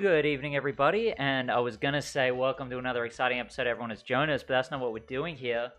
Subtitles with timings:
[0.00, 1.12] Good evening, everybody.
[1.18, 3.90] And I was going to say, welcome to another exciting episode, everyone.
[3.90, 5.72] It's Jonas, but that's not what we're doing here.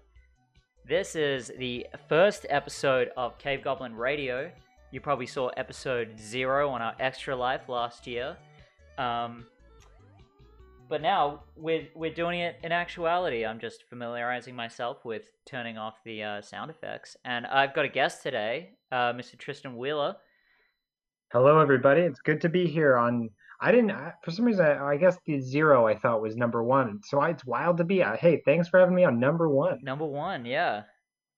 [0.87, 4.51] This is the first episode of Cave Goblin Radio.
[4.91, 8.37] You probably saw episode zero on our Extra Life last year.
[8.99, 9.47] Um,
[10.87, 13.43] but now we're, we're doing it in actuality.
[13.43, 17.17] I'm just familiarizing myself with turning off the uh, sound effects.
[17.25, 19.35] And I've got a guest today, uh, Mr.
[19.35, 20.15] Tristan Wheeler.
[21.33, 22.01] Hello, everybody.
[22.01, 23.93] It's good to be here on I didn't
[24.23, 24.65] for some reason.
[24.65, 26.99] I, I, guess the zero I thought was number one.
[27.03, 28.01] So I, it's wild to be.
[28.01, 29.79] Uh, hey, thanks for having me on number one.
[29.83, 30.83] Number one, yeah.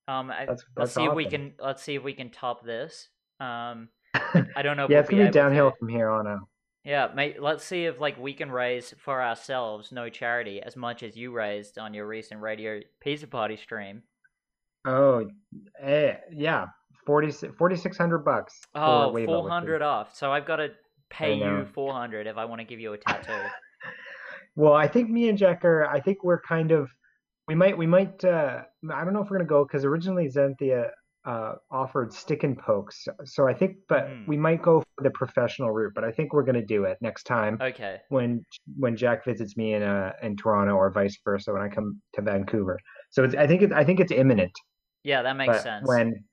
[0.08, 1.12] Um, I, that's, that's let's see awesome.
[1.12, 1.54] if we can.
[1.60, 3.10] Let's see if we can top this.
[3.42, 3.90] Um,
[4.56, 4.88] I don't know.
[4.90, 5.78] yeah, it's gonna be downhill to.
[5.78, 6.48] from here on out.
[6.86, 7.42] Yeah, mate.
[7.42, 11.32] Let's see if like we can raise for ourselves, no charity, as much as you
[11.32, 14.04] raised on your recent radio pizza party stream.
[14.86, 15.30] Oh,
[15.82, 16.68] eh, yeah,
[17.06, 18.62] 4600 bucks.
[18.76, 20.16] Oh, 400 off.
[20.16, 20.72] So I've got to
[21.14, 23.32] pay you 400 if I want to give you a tattoo.
[24.56, 25.86] well, I think me and Jack are.
[25.86, 26.92] I think we're kind of.
[27.48, 27.78] We might.
[27.78, 28.24] We might.
[28.24, 30.90] Uh, I don't know if we're gonna go because originally Xanthia
[31.26, 33.08] uh, offered stick and pokes.
[33.26, 34.28] So I think, but mm.
[34.28, 35.94] we might go for the professional route.
[35.94, 37.58] But I think we're gonna do it next time.
[37.62, 38.00] Okay.
[38.10, 38.44] When
[38.78, 42.22] when Jack visits me in uh in Toronto or vice versa when I come to
[42.22, 42.80] Vancouver.
[43.12, 43.36] So it's.
[43.36, 43.74] I think it's.
[43.74, 44.54] I think it's imminent.
[45.04, 45.88] Yeah, that makes but sense.
[45.88, 46.24] When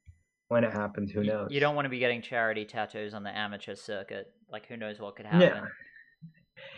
[0.50, 1.48] when it happens, who knows?
[1.50, 4.32] You don't want to be getting charity tattoos on the amateur circuit.
[4.50, 5.40] Like, who knows what could happen?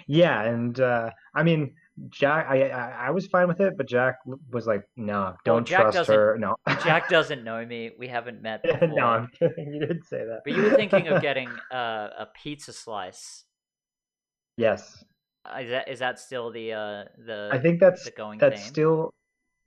[0.07, 1.73] Yeah, yeah and uh, I mean,
[2.11, 4.17] Jack, I, I, I was fine with it, but Jack
[4.51, 7.93] was like, "No, don't well, trust her." No, Jack doesn't know me.
[7.99, 8.89] We haven't met before.
[8.89, 9.73] no, I'm kidding.
[9.73, 10.41] You didn't say that.
[10.45, 13.45] But you were thinking of getting uh, a pizza slice.
[14.59, 15.03] Yes.
[15.47, 17.49] Uh, is that is that still the uh, the?
[17.51, 18.39] I think that's going.
[18.39, 18.69] That's theme?
[18.69, 19.15] still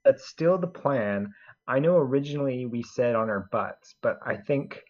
[0.05, 1.33] that's still the plan.
[1.67, 4.81] I know originally we said on our butts, but I think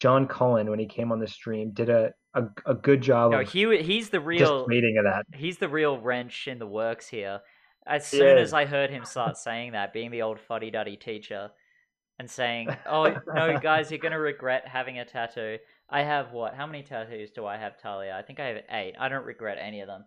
[0.00, 3.30] John Cullen, when he came on the stream, did a a, a good job.
[3.30, 5.24] No, he he's the real meeting of that.
[5.38, 7.40] He's the real wrench in the works here.
[7.86, 11.50] As soon as I heard him start saying that, being the old fuddy duddy teacher,
[12.18, 15.58] and saying, "Oh no, guys, you're gonna regret having a tattoo."
[15.88, 16.54] I have what?
[16.54, 18.16] How many tattoos do I have, Talia?
[18.16, 18.94] I think I have eight.
[18.98, 20.04] I don't regret any of them.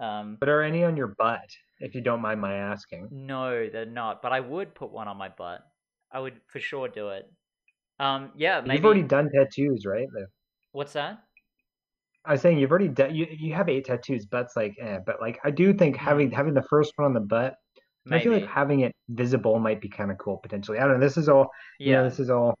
[0.00, 1.48] Um, but are any on your butt?
[1.80, 3.08] If you don't mind my asking.
[3.10, 4.22] No, they're not.
[4.22, 5.66] But I would put one on my butt.
[6.12, 7.30] I would for sure do it.
[7.98, 8.76] Um, yeah, maybe.
[8.76, 10.06] You've already done tattoos, right?
[10.72, 11.22] What's that?
[12.24, 13.14] I was saying you've already done.
[13.14, 14.26] You you have eight tattoos.
[14.26, 14.98] Butts like, eh.
[15.04, 16.34] But like, I do think having mm.
[16.34, 17.54] having the first one on the butt.
[18.10, 20.78] I feel like having it visible might be kind of cool potentially.
[20.78, 21.06] I don't know.
[21.06, 21.50] This is all.
[21.78, 21.86] Yeah.
[21.86, 22.54] You know, this is all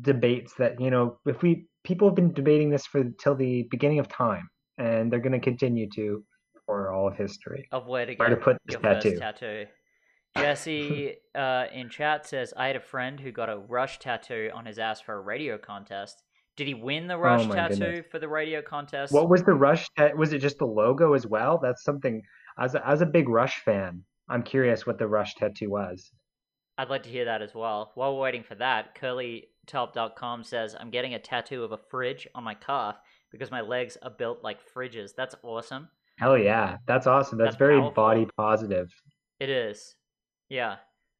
[0.00, 1.18] debates that you know.
[1.26, 4.48] If we people have been debating this for till the beginning of time,
[4.78, 6.24] and they're going to continue to
[6.66, 7.68] for all of history.
[7.72, 9.10] Of where to get to put your tattoo.
[9.10, 9.66] first tattoo.
[10.36, 14.66] Jesse uh, in chat says, I had a friend who got a Rush tattoo on
[14.66, 16.22] his ass for a radio contest.
[16.56, 18.06] Did he win the Rush oh tattoo goodness.
[18.10, 19.12] for the radio contest?
[19.12, 19.86] What was the Rush?
[19.96, 21.58] Ta- was it just the logo as well?
[21.62, 22.22] That's something.
[22.58, 26.10] As a, as a big Rush fan, I'm curious what the Rush tattoo was.
[26.78, 27.92] I'd like to hear that as well.
[27.94, 32.42] While we're waiting for that, curlytop.com says, I'm getting a tattoo of a fridge on
[32.42, 32.96] my calf
[33.30, 35.10] because my legs are built like fridges.
[35.16, 35.88] That's awesome.
[36.16, 37.38] Hell yeah, that's awesome.
[37.38, 37.94] That's, that's very powerful.
[37.94, 38.92] body positive.
[39.40, 39.96] It is.
[40.48, 40.76] Yeah.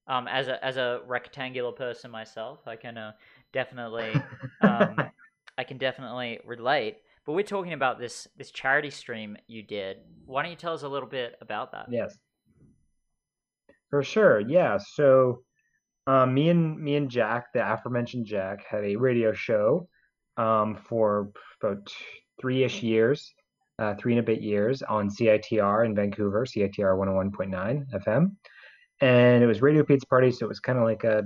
[0.06, 3.12] Um, as a as a rectangular person myself, I can uh,
[3.52, 4.12] definitely
[4.60, 4.96] um,
[5.58, 6.98] I can definitely relate.
[7.26, 9.98] But we're talking about this this charity stream you did.
[10.26, 11.86] Why don't you tell us a little bit about that?
[11.90, 12.16] Yes.
[13.90, 14.40] For sure.
[14.40, 14.78] Yeah.
[14.78, 15.42] So
[16.06, 19.88] um, me and me and Jack, the aforementioned Jack, had a radio show
[20.36, 21.30] um, for
[21.62, 21.88] about
[22.40, 23.32] three-ish years
[23.78, 28.36] uh, three and a bit years on CITR in Vancouver, CITR 101.9 FM.
[29.00, 31.24] And it was Radio Pizza Party, so it was kind of like a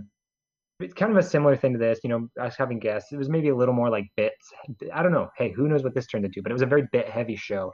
[0.81, 3.13] it's kind of a similar thing to this, you know, us having guests.
[3.13, 4.53] It was maybe a little more like bits.
[4.95, 5.29] I don't know.
[5.37, 6.41] Hey, who knows what this turned into?
[6.41, 7.73] But it was a very bit heavy show.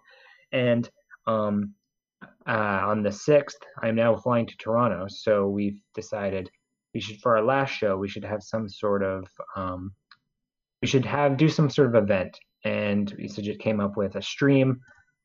[0.52, 0.88] And
[1.26, 1.74] um,
[2.46, 5.06] uh, on the 6th, I'm now flying to Toronto.
[5.08, 6.48] So we've decided
[6.94, 9.92] we should, for our last show, we should have some sort of, um,
[10.80, 14.80] we should have, do some sort of event and we came up with a stream,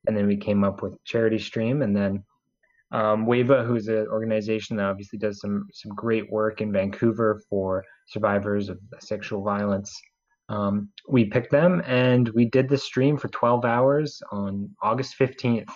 [0.07, 2.23] and then we came up with charity stream, and then
[2.91, 7.85] um, WAVA, who's an organization that obviously does some some great work in Vancouver for
[8.07, 9.95] survivors of sexual violence.
[10.49, 15.69] Um, we picked them and we did the stream for 12 hours on August 15th,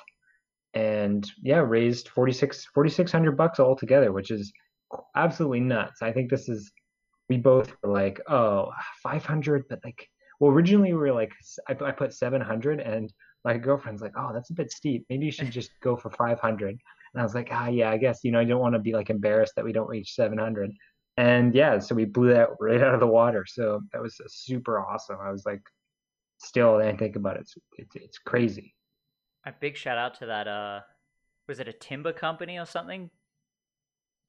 [0.73, 4.51] and yeah, raised 46 4600 bucks altogether, which is
[5.15, 6.01] absolutely nuts.
[6.01, 6.71] I think this is
[7.29, 8.71] we both were like, oh,
[9.03, 10.09] 500, but like
[10.43, 11.31] well, originally we were like,
[11.69, 13.13] I, I put 700, and
[13.45, 15.05] my girlfriend's like, oh, that's a bit steep.
[15.09, 16.69] Maybe you should just go for 500.
[16.69, 16.77] And
[17.15, 19.09] I was like, ah, yeah, I guess, you know, I don't want to be like
[19.09, 20.73] embarrassed that we don't reach 700.
[21.15, 23.45] And yeah, so we blew that right out of the water.
[23.47, 25.15] So that was super awesome.
[25.23, 25.61] I was like,
[26.39, 28.75] still, I think about it, it's, it's, it's crazy.
[29.45, 30.49] A big shout out to that.
[30.49, 30.81] Uh,
[31.47, 33.09] was it a timber company or something?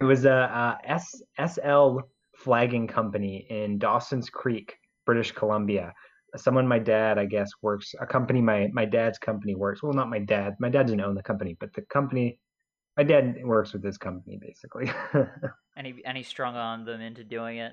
[0.01, 1.99] It was a, a S, SL
[2.37, 5.93] flagging company in Dawson's Creek, British Columbia.
[6.37, 7.95] Someone my dad, I guess, works.
[8.01, 9.83] A company my my dad's company works.
[9.83, 10.55] Well, not my dad.
[10.59, 12.41] My dad didn't own the company, but the company.
[12.97, 14.91] My dad works with this company basically.
[15.77, 17.73] and he and he strung on them into doing it.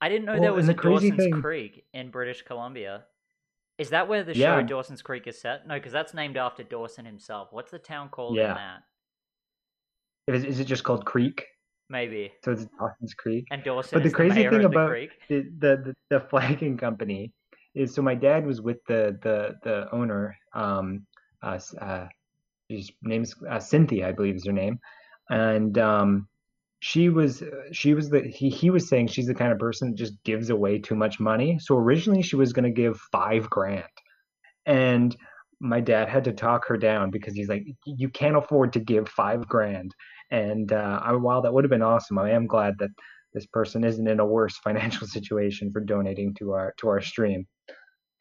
[0.00, 3.04] I didn't know Well, there was a Dawson's thing- Creek in British Columbia.
[3.78, 4.60] Is that where the Yeah.
[4.60, 5.66] show Dawson's Creek is set?
[5.66, 7.48] No, because that's named after Dawson himself.
[7.50, 8.50] What's the town called Yeah.
[8.50, 8.82] in that?
[10.34, 11.46] is, is it just called Creek?
[11.88, 12.32] Maybe.
[12.44, 13.46] So it's Dawson's Creek.
[13.50, 14.90] And Dawson But the crazy mayor thing about
[15.28, 17.32] the, the the the flagging company
[17.74, 21.06] is so my dad was with the the the owner um
[21.42, 22.06] uh, uh
[22.68, 24.80] his name's uh, Cynthia I believe is her name.
[25.30, 26.28] And um
[26.80, 27.42] she was
[27.72, 30.50] she was the he he was saying she's the kind of person that just gives
[30.50, 31.58] away too much money.
[31.60, 33.84] So originally she was going to give 5 grand.
[34.66, 35.16] And
[35.60, 39.08] my dad had to talk her down because he's like you can't afford to give
[39.08, 39.94] 5 grand
[40.30, 42.90] and uh I, while that would have been awesome I am glad that
[43.34, 47.46] this person isn't in a worse financial situation for donating to our to our stream.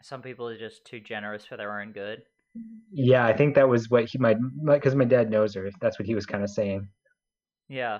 [0.03, 2.23] Some people are just too generous for their own good.
[2.91, 5.69] Yeah, I think that was what he might because my dad knows her.
[5.81, 6.87] That's what he was kind of saying.
[7.67, 7.99] Yeah.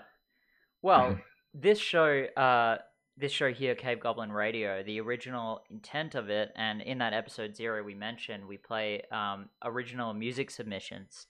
[0.82, 1.22] Well, Mhm.
[1.54, 2.78] this show, uh,
[3.18, 7.56] this show here, Cave Goblin Radio, the original intent of it, and in that episode
[7.56, 11.28] zero we mentioned, we play um, original music submissions,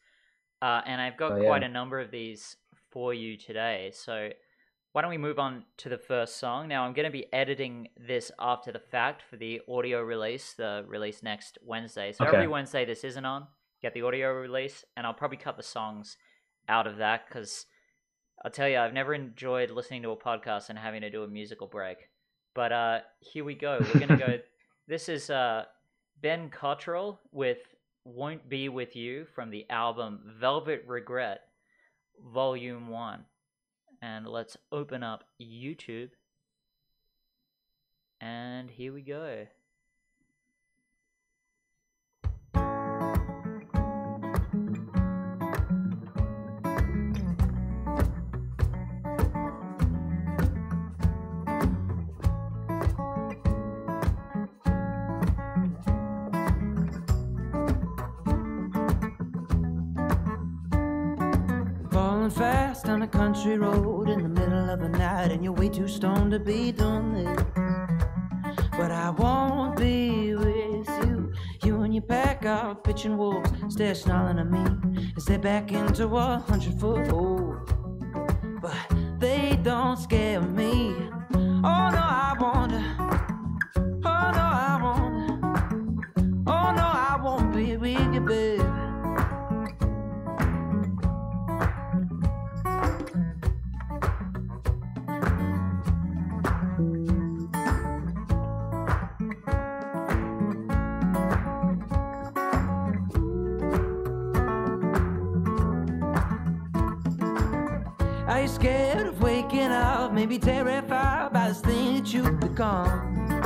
[0.62, 1.48] uh, and I've got Oh, yeah.
[1.48, 2.57] quite a number of these
[2.95, 3.92] for you today.
[3.94, 4.30] So
[4.94, 6.69] why don't we move on to the first song?
[6.69, 10.86] Now I'm going to be editing this after the fact for the audio release, the
[10.88, 12.13] release next Wednesday.
[12.13, 12.38] So Okay.
[12.38, 13.47] every Wednesday this isn't on,
[13.81, 16.15] get the audio release, and I'll probably cut the songs
[16.69, 17.65] out of that because
[18.45, 21.27] I'll tell you, I've never enjoyed listening to a podcast and having to do a
[21.27, 21.98] musical break.
[22.53, 23.83] But uh, here we go.
[23.86, 24.39] We're gonna go.
[24.88, 25.65] This is uh,
[26.21, 27.57] Ben Cotrill with
[28.06, 31.41] "Won't Be with You" from the album Velvet Regret,
[32.23, 33.25] Volume One.
[34.01, 36.09] And let's open up YouTube.
[38.21, 39.47] And here we go.
[62.83, 66.31] On a country road in the middle of the night, and you're way too stoned
[66.31, 67.44] to be doing this.
[68.77, 71.33] But I won't be with you.
[71.63, 74.63] You and your pack of pitching wolves, stare snarling at me
[75.18, 77.57] as they back into a hundred foot hole.
[78.62, 78.75] But
[79.19, 80.94] they don't scare me.
[81.33, 82.74] Oh no, I won't.
[84.06, 85.44] Oh no, I won't.
[86.45, 88.75] Oh no, I won't be with you, babe.
[110.25, 110.29] Up?
[110.29, 113.41] Maybe terrified by this thing that you've become.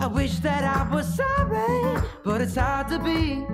[0.00, 3.46] I wish that I was sorry, but it's hard to be.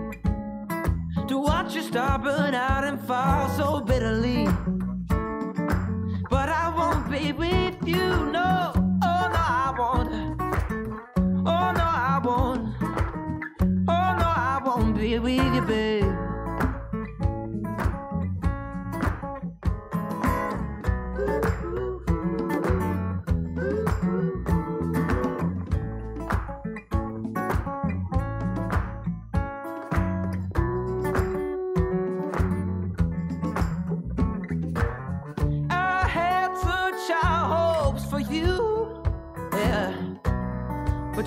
[1.29, 4.47] To watch you start burn out and fall so bitterly.
[6.31, 8.73] But I won't be with you, no.
[9.05, 10.11] Oh no, I won't.
[11.47, 12.75] Oh no, I won't.
[13.89, 16.00] Oh no, I won't be with you, babe.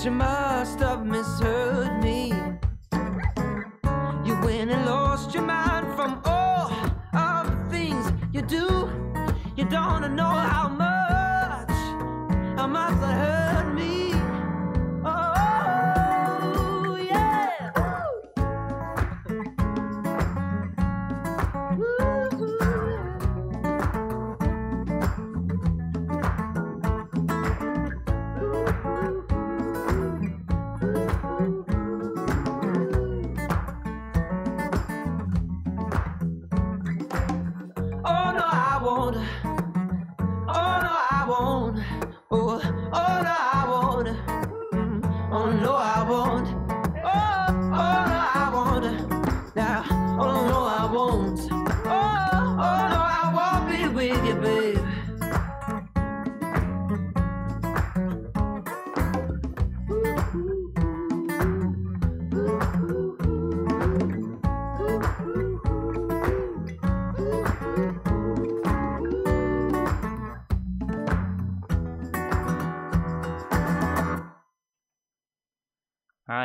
[0.06, 1.73] You must have misheard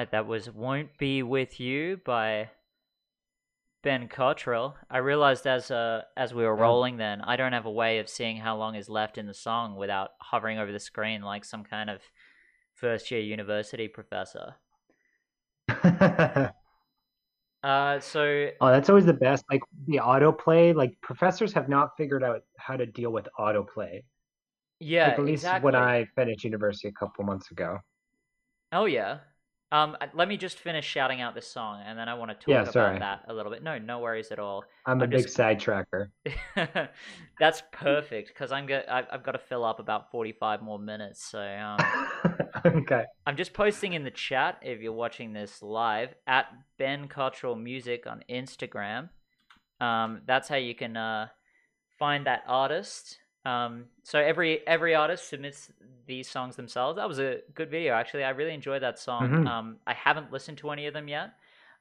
[0.05, 2.51] That was "Won't Be with You" by
[3.83, 4.77] Ben Cotrill.
[4.89, 6.63] I realized as uh as we were Yeah.
[6.63, 9.35] rolling, then I don't have a way of seeing how long is left in the
[9.35, 12.01] song without hovering over the screen like some kind of
[12.75, 14.57] first year university professor.
[15.69, 16.49] oh,
[17.63, 19.45] Uh, so that's always the best.
[19.51, 24.03] Like the autoplay, like professors have not figured out how to deal with autoplay.
[24.81, 25.65] yeah, Like at least exactly.
[25.65, 27.79] when I finished university a couple months ago.
[28.73, 29.21] Oh yeah.
[29.71, 32.35] Um, uh, let me just finish shouting out this song, and then I want to
[32.35, 33.63] talk Yeah, about that a little bit.
[33.63, 34.65] No, no worries at all.
[34.87, 36.09] I'm a I'm big just- sidetracker.
[37.39, 41.23] That's perfect because I'm go- I've got to fill up about forty-five more minutes.
[41.25, 41.79] So um,
[42.67, 43.05] okay.
[43.27, 46.47] I'm just posting in the chat if you're watching this live at
[46.79, 49.11] Ben Cotrill Music on Instagram.
[49.81, 51.29] Um, that's how you can uh,
[51.99, 53.19] find that artist.
[53.45, 55.71] Um, so every every artist submits
[56.07, 56.97] these songs themselves.
[56.97, 58.25] That was a good video, actually.
[58.25, 59.29] I really enjoyed that song.
[59.31, 59.47] Mhm.
[59.49, 61.35] Um, I haven't listened to any of them yet.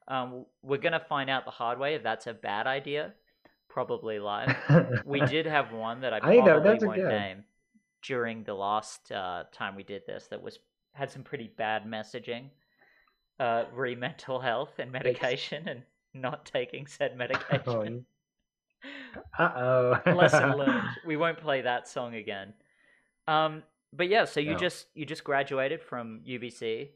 [0.07, 3.13] Um, we're gonna find out the hard way if that's a bad idea.
[3.67, 4.55] Probably live.
[5.05, 7.43] We did have one that I I probably that's a won't good- name
[8.03, 10.27] during the last uh, time we did this.
[10.27, 10.59] That was
[10.93, 12.49] had some pretty bad messaging,
[13.39, 15.83] uh, re mental health and medication, and
[16.13, 18.05] not taking said medication.
[19.37, 20.01] Uh oh.
[20.15, 20.83] Lesson learned.
[21.05, 22.53] We won't play that song again.
[23.27, 24.57] Um, but yeah, so you No.
[24.57, 26.89] just you just graduated from UBC.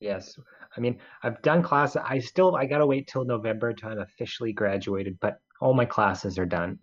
[0.00, 0.38] Yes.
[0.76, 1.96] I mean, I've done class.
[1.96, 6.46] I still I gotta wait till November I'm officially graduated, but all my classes are
[6.46, 6.78] done.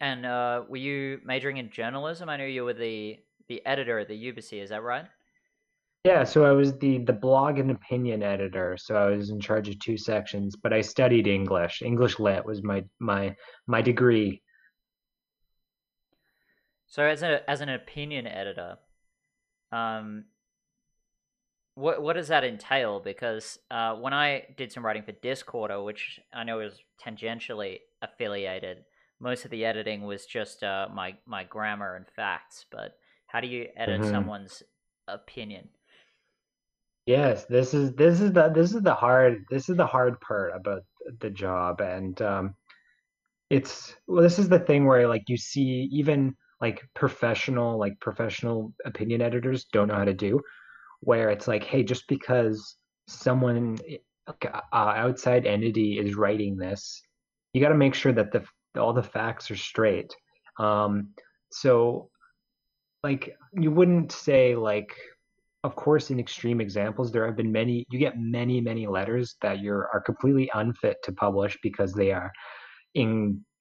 [0.00, 2.28] And uh, were you majoring in journalism?
[2.28, 4.62] I know you were the the editor at the Ubyssey.
[4.62, 5.06] Is that right?
[6.04, 9.68] Yeah, so I was the the blog and opinion editor, so I was in charge
[9.68, 11.82] of two sections, but I studied English.
[11.82, 13.36] English lit was my my
[13.66, 14.42] my degree.
[16.86, 18.78] So as a as an opinion editor,
[19.72, 20.24] um,
[21.74, 23.00] what what does that entail?
[23.00, 28.84] Because uh, when I did some writing for Discorder, which I know is tangentially affiliated,
[29.20, 32.64] most of the editing was just uh, my my grammar and facts.
[32.70, 34.10] But how do you edit Mhm.
[34.10, 34.62] someone's
[35.06, 35.68] opinion?
[37.08, 40.52] Yes, this is this is the this is the hard this is the hard part
[40.54, 40.82] about
[41.20, 42.54] the job and um
[43.48, 48.74] it's well this is the thing where like you see even like professional like professional
[48.84, 50.38] opinion editors don't know how to do
[51.00, 53.78] where it's like hey just because someone
[54.28, 57.00] uh, outside entity is writing this
[57.54, 58.44] you got to make sure that the
[58.78, 60.14] all the facts are straight.
[60.58, 61.08] Um
[61.50, 62.10] so
[63.02, 64.94] like you wouldn't say like
[65.68, 69.56] of course in extreme examples there have been many you get many many letters that
[69.64, 72.30] you're are completely unfit to publish because they are
[72.94, 73.12] in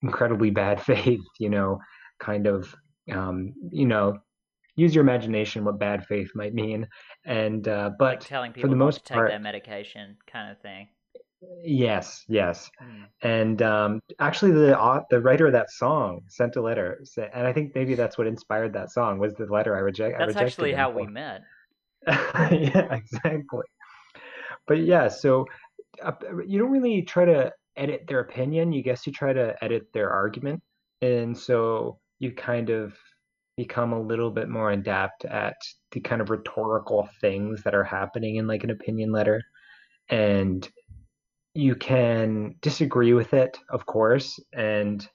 [0.03, 1.71] incredibly bad faith you know
[2.19, 2.73] kind of
[3.19, 3.37] um
[3.81, 4.05] you know
[4.83, 6.87] use your imagination what bad faith might mean
[7.25, 10.87] and uh but telling for the most to take part their medication, kind of thing.
[11.63, 13.03] yes yes Hmm.
[13.23, 16.89] and um, actually, the au- the writer of that song sent a letter,
[17.33, 20.15] and I think maybe that's what inspired that song was the letter I reject.
[20.15, 20.99] I That's rejected actually how for.
[20.99, 21.41] we met.
[22.51, 23.65] yeah, exactly.
[24.65, 25.45] But yeah, so
[26.03, 26.13] uh,
[26.45, 28.71] you don't really try to edit their opinion.
[28.71, 30.61] You guess you try to edit their argument,
[31.01, 32.93] and so you kind of
[33.57, 35.55] become a little bit more adept at
[35.91, 39.41] the kind of rhetorical things that are happening in like an opinion letter,
[40.09, 40.69] and
[41.53, 45.09] you can disagree with it, of course, and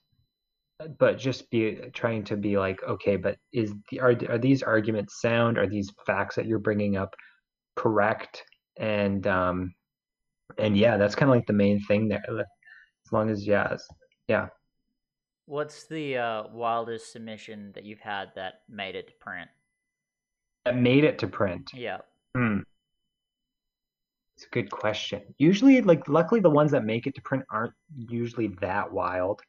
[0.98, 5.20] but just be trying to be like, okay, but is the are are these arguments
[5.20, 5.58] sound?
[5.58, 7.14] Are these facts that you're bringing up
[7.76, 8.42] correct?
[8.78, 9.74] And um,
[10.58, 12.24] and yeah, that's kind of like the main thing there.
[12.30, 13.76] As long as yeah,
[14.28, 14.48] yeah.
[15.46, 19.50] What's the uh, wildest submission that you've had that made it to print?
[20.64, 21.70] that made it to print.
[21.74, 21.98] Yeah.
[22.36, 22.60] Hmm.
[24.36, 25.22] It's a good question.
[25.38, 29.40] Usually, like, luckily, the ones that make it to print aren't usually that wild.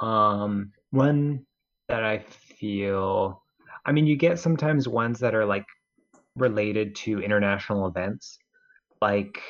[0.00, 1.46] Um, one
[1.88, 3.42] that I feel,
[3.86, 5.64] I mean, you get sometimes ones that are like
[6.36, 8.38] related to international events,
[9.00, 9.40] like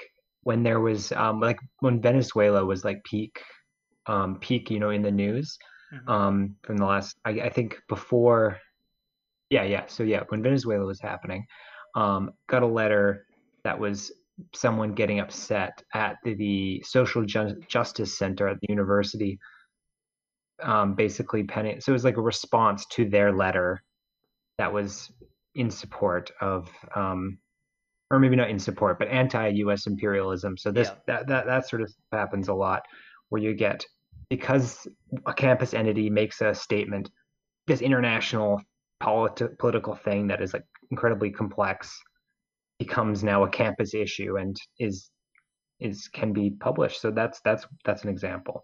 [0.42, 3.40] when there was, um, like when Venezuela was like peak,
[4.06, 5.58] um, peak, you know, in the news
[5.92, 6.08] Mhm.
[6.08, 8.58] um from the last I, I think before
[9.50, 11.46] yeah yeah so yeah when venezuela was happening
[11.94, 13.26] um got a letter
[13.64, 14.12] that was
[14.54, 19.38] someone getting upset at the, the social ju- justice center at the university
[20.62, 23.82] um basically penning so it was like a response to their letter
[24.58, 25.10] that was
[25.54, 27.38] in support of um
[28.10, 30.94] or maybe not in support but anti-us imperialism so this Yeah.
[31.06, 32.82] that, that that sort of happens a lot
[33.28, 33.84] where you get
[34.30, 34.86] because
[35.26, 37.10] a campus entity makes a statement
[37.66, 38.60] this international
[39.02, 42.00] politi- political thing that is like incredibly complex
[42.78, 45.10] becomes now a campus issue and is
[45.80, 47.00] is can be published.
[47.00, 48.62] So that's that's that's an example.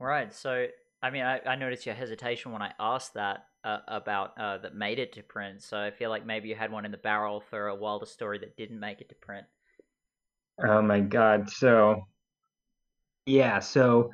[0.00, 0.32] Right.
[0.34, 0.66] So,
[1.02, 4.74] I mean, I, I noticed your hesitation when I asked that uh, about uh, that
[4.74, 5.62] made it to print.
[5.62, 8.38] So I feel like maybe you had one in the barrel for a wilder story
[8.38, 9.46] that didn't make it to print.
[10.66, 11.50] Oh my God.
[11.50, 12.06] So
[13.26, 14.10] yeah, so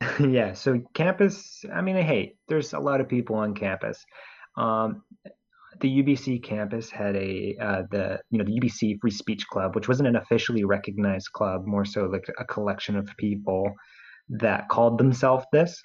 [0.20, 4.04] yeah, so campus, I mean, hey, there's a lot of people on campus.
[4.56, 5.02] Um,
[5.80, 9.88] the UBC campus had a uh, the you know the UBC Free Speech Club, which
[9.88, 13.72] wasn't an officially recognized club, more so like a collection of people
[14.28, 15.80] that called themselves this.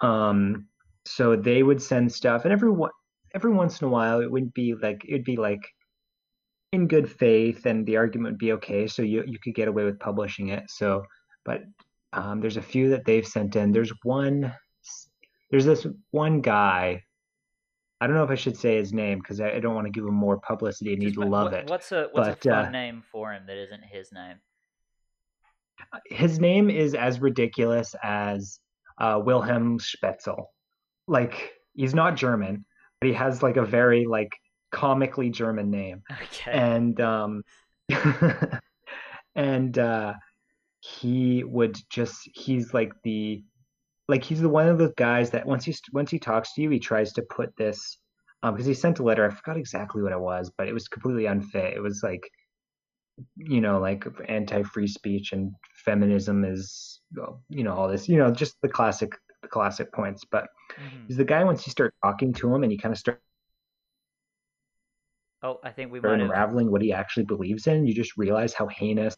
[0.00, 0.66] Um,
[1.04, 2.90] so they would send stuff, and every one
[3.34, 5.62] every once in a while, it wouldn't be like it'd be like
[6.72, 9.84] in good faith, and the argument would be okay, so you you could get away
[9.84, 10.64] with publishing it.
[10.68, 11.04] So,
[11.44, 11.62] but
[12.12, 13.72] um, there's a few that they've sent in.
[13.72, 14.54] There's one.
[15.50, 17.04] There's this one guy
[18.00, 19.90] I don't know if I should say his name because I, I, don't want to
[19.90, 21.68] give him more publicity and he'd love it.
[21.68, 24.36] What's a what's but, a fun uh, name for him that isn't his name?
[26.06, 28.58] His name is as ridiculous as
[28.98, 30.46] uh, Wilhelm Spetzel.
[31.06, 32.64] Like he's not German,
[33.00, 34.32] but he has like a very like
[34.70, 36.02] comically German name.
[36.10, 36.50] Okay.
[36.50, 37.42] And um,
[39.34, 40.14] and uh,
[40.80, 43.44] he would just he's like the
[44.08, 46.70] like he's the one of the guys that once he once he talks to you,
[46.70, 47.98] he tries to put this
[48.42, 49.26] um because um, he sent a letter.
[49.26, 51.74] I forgot exactly what it was, but it was completely unfit.
[51.74, 52.28] It was like
[53.36, 55.52] you know like anti-free speech and
[55.84, 57.00] feminism is
[57.48, 60.24] you know all this you know just the classic the classic points.
[60.24, 61.06] But mm-hmm.
[61.06, 63.20] he's the guy once you start talking to him and you kind of start.
[65.42, 66.72] Oh, I think we might unraveling have...
[66.72, 67.86] what he actually believes in.
[67.86, 69.16] You just realize how heinous.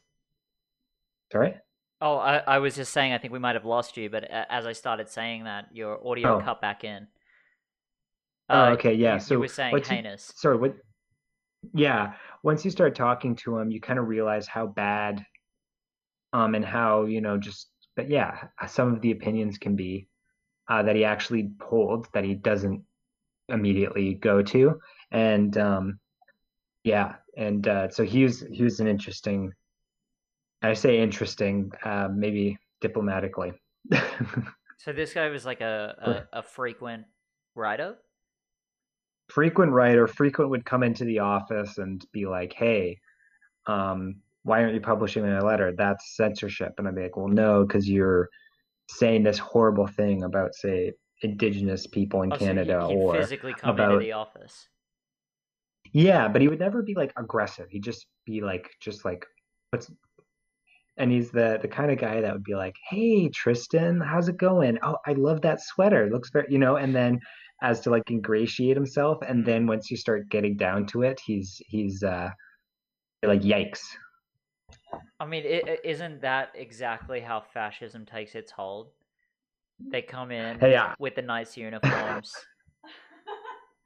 [1.32, 1.54] Sorry.
[2.02, 4.64] Oh, I, I was just saying, I think we might have lost you, but as
[4.64, 6.40] I started saying that, your audio oh.
[6.40, 7.06] cut back in.
[8.48, 9.14] Oh, uh, okay, yeah.
[9.14, 10.32] You, so you were saying heinous.
[10.36, 10.74] Sorry, what?
[11.72, 15.24] Yeah, once you start talking to him, you kind of realize how bad,
[16.32, 20.08] um, and how you know just, but yeah, some of the opinions can be,
[20.68, 22.82] uh, that he actually holds that he doesn't
[23.48, 25.98] immediately go to, and um,
[26.84, 29.52] yeah, and uh, so he was he was an interesting
[30.62, 33.52] I say interesting, uh, maybe diplomatically.
[34.76, 37.04] so this guy was like a, a, a frequent
[37.54, 37.96] writer?
[39.30, 42.98] Frequent writer, frequent would come into the office and be like, hey,
[43.66, 45.72] um, why aren't you publishing my letter?
[45.76, 46.74] That's censorship.
[46.78, 48.28] And I'd be like, well, no, because you're
[48.88, 53.54] saying this horrible thing about, say, indigenous people in oh, Canada so he, or physically
[53.54, 54.68] come about into the office.
[55.92, 57.68] Yeah, but he would never be like aggressive.
[57.70, 59.26] He'd just be like, just like,
[59.70, 59.90] what's
[60.96, 64.36] and he's the the kind of guy that would be like, "Hey, Tristan, how's it
[64.36, 64.78] going?
[64.82, 66.06] Oh, I love that sweater.
[66.06, 67.20] It looks very, you know." And then
[67.62, 71.60] as to like ingratiate himself, and then once you start getting down to it, he's
[71.66, 72.30] he's uh
[73.22, 73.80] like, "Yikes."
[75.18, 78.88] I mean, it, isn't that exactly how fascism takes its hold?
[79.78, 80.94] They come in yeah.
[80.98, 82.34] with the nice uniforms,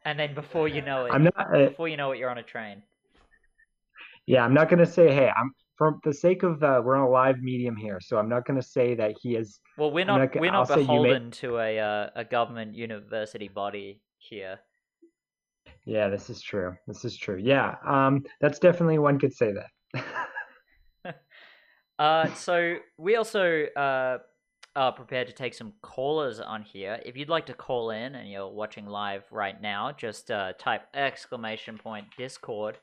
[0.04, 2.38] and then before you know it, I'm not, uh, before you know it, you're on
[2.38, 2.82] a train.
[4.26, 7.10] Yeah, I'm not gonna say, "Hey, I'm for the sake of uh, we're on a
[7.10, 9.60] live medium here, so I'm not going to say that he is.
[9.76, 11.30] Well, we're not, not we're not I'll beholden may...
[11.30, 14.60] to a uh, a government university body here.
[15.84, 16.76] Yeah, this is true.
[16.86, 17.36] This is true.
[17.36, 21.16] Yeah, um, that's definitely one could say that.
[21.98, 24.18] uh, so we also uh,
[24.76, 27.00] are prepared to take some callers on here.
[27.04, 30.86] If you'd like to call in and you're watching live right now, just uh, type
[30.94, 32.78] exclamation point Discord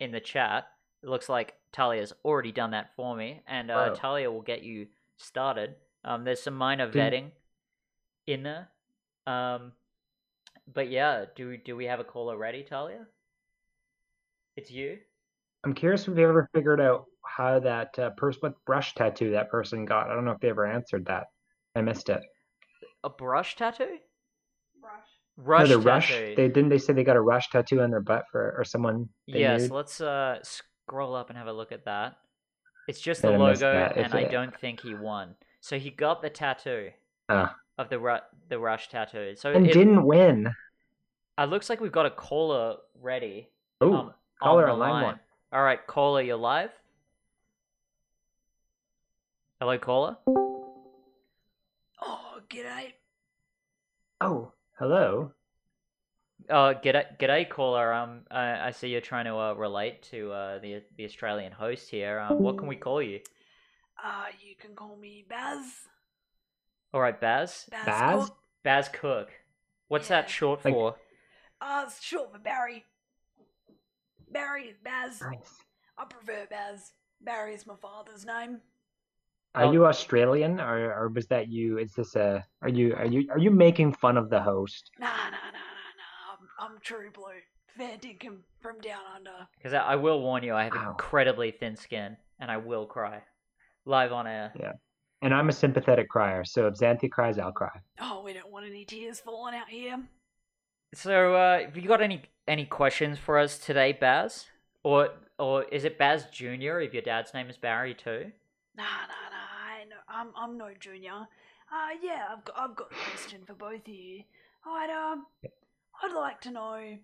[0.00, 0.66] in the chat
[1.04, 3.94] it looks like Talia's already done that for me, and uh, oh.
[3.94, 4.86] Talia will get you
[5.18, 5.74] started.
[6.02, 7.30] Um, there's some minor vetting
[8.26, 8.68] in there.
[9.26, 9.72] Um,
[10.72, 13.06] but yeah, do do we have a caller ready, Talia?
[14.56, 14.98] It's you.
[15.64, 19.50] I'm curious if we ever figured out how that uh, person, what brush tattoo that
[19.50, 20.10] person got.
[20.10, 21.24] I don't know if they ever answered that.
[21.74, 22.22] I missed it.
[23.02, 23.98] A brush tattoo?
[24.80, 24.92] Brush.
[25.36, 25.88] Rush no, the tattoo.
[25.88, 26.10] rush.
[26.36, 29.10] They didn't they say they got a rush tattoo on their butt for or someone.
[29.26, 30.38] Yes, let's uh
[30.86, 32.18] scroll up and have a look at that.
[32.86, 35.34] It's just the logo, and I don't think he won.
[35.60, 36.90] So he got the tattoo
[37.30, 38.18] uh, of the ru-
[38.50, 39.34] the rush tattoo.
[39.36, 40.54] So and it, didn't win.
[41.38, 43.48] It looks like we've got a caller ready.
[43.80, 45.04] Oh, um, caller on, line.
[45.04, 45.20] One.
[45.52, 46.70] All right, caller, you're live.
[49.60, 50.18] Hello, caller.
[52.02, 52.92] Oh, g'day.
[54.20, 55.32] Oh, hello.
[56.50, 57.92] Uh, g'day, g'day, caller.
[57.92, 61.88] Um, I, I see you're trying to uh, relate to uh, the the Australian host
[61.88, 62.18] here.
[62.20, 63.20] Um, what can we call you?
[64.02, 65.64] Uh, you can call me Baz.
[66.92, 67.66] All right, Baz.
[67.70, 67.86] Baz.
[67.86, 68.36] Baz, Cook.
[68.62, 69.30] Baz Cook.
[69.88, 70.22] What's yeah.
[70.22, 70.96] that short for?
[71.60, 72.84] Uh, it's short for Barry.
[74.30, 75.22] Barry, Baz.
[75.22, 75.58] Nice.
[75.96, 76.92] I prefer Baz.
[77.22, 78.60] Barry is my father's name.
[79.54, 79.72] Are Oh.
[79.72, 81.78] you Australian, or, or was that you?
[81.78, 82.44] Is this a?
[82.60, 84.90] Are you are you are you making fun of the host?
[84.98, 85.53] Nah, nah.
[86.64, 87.24] I'm, I'm true blue.
[87.76, 89.48] Fair dinkum from down under.
[89.56, 90.90] Because I, I will warn you, I have Wow.
[90.90, 93.22] incredibly thin skin, and I will cry
[93.84, 94.52] live on air.
[94.58, 94.72] Yeah,
[95.22, 97.70] and I'm a sympathetic crier, so if Xanthi cries, I'll cry.
[98.00, 100.00] Oh, we don't want any tears falling out here.
[100.94, 104.46] So, uh, have you got any any questions for us today, Baz?
[104.84, 106.80] Or or is it Baz Junior?
[106.80, 108.30] If your dad's name is Barry too?
[108.76, 109.80] Nah, nah, nah.
[109.80, 111.12] I know, I'm, I'm no junior.
[111.12, 114.22] Uh, yeah, I've got, I've got a question for both of you.
[114.66, 115.26] I'd, um,
[116.02, 116.98] I'd like to know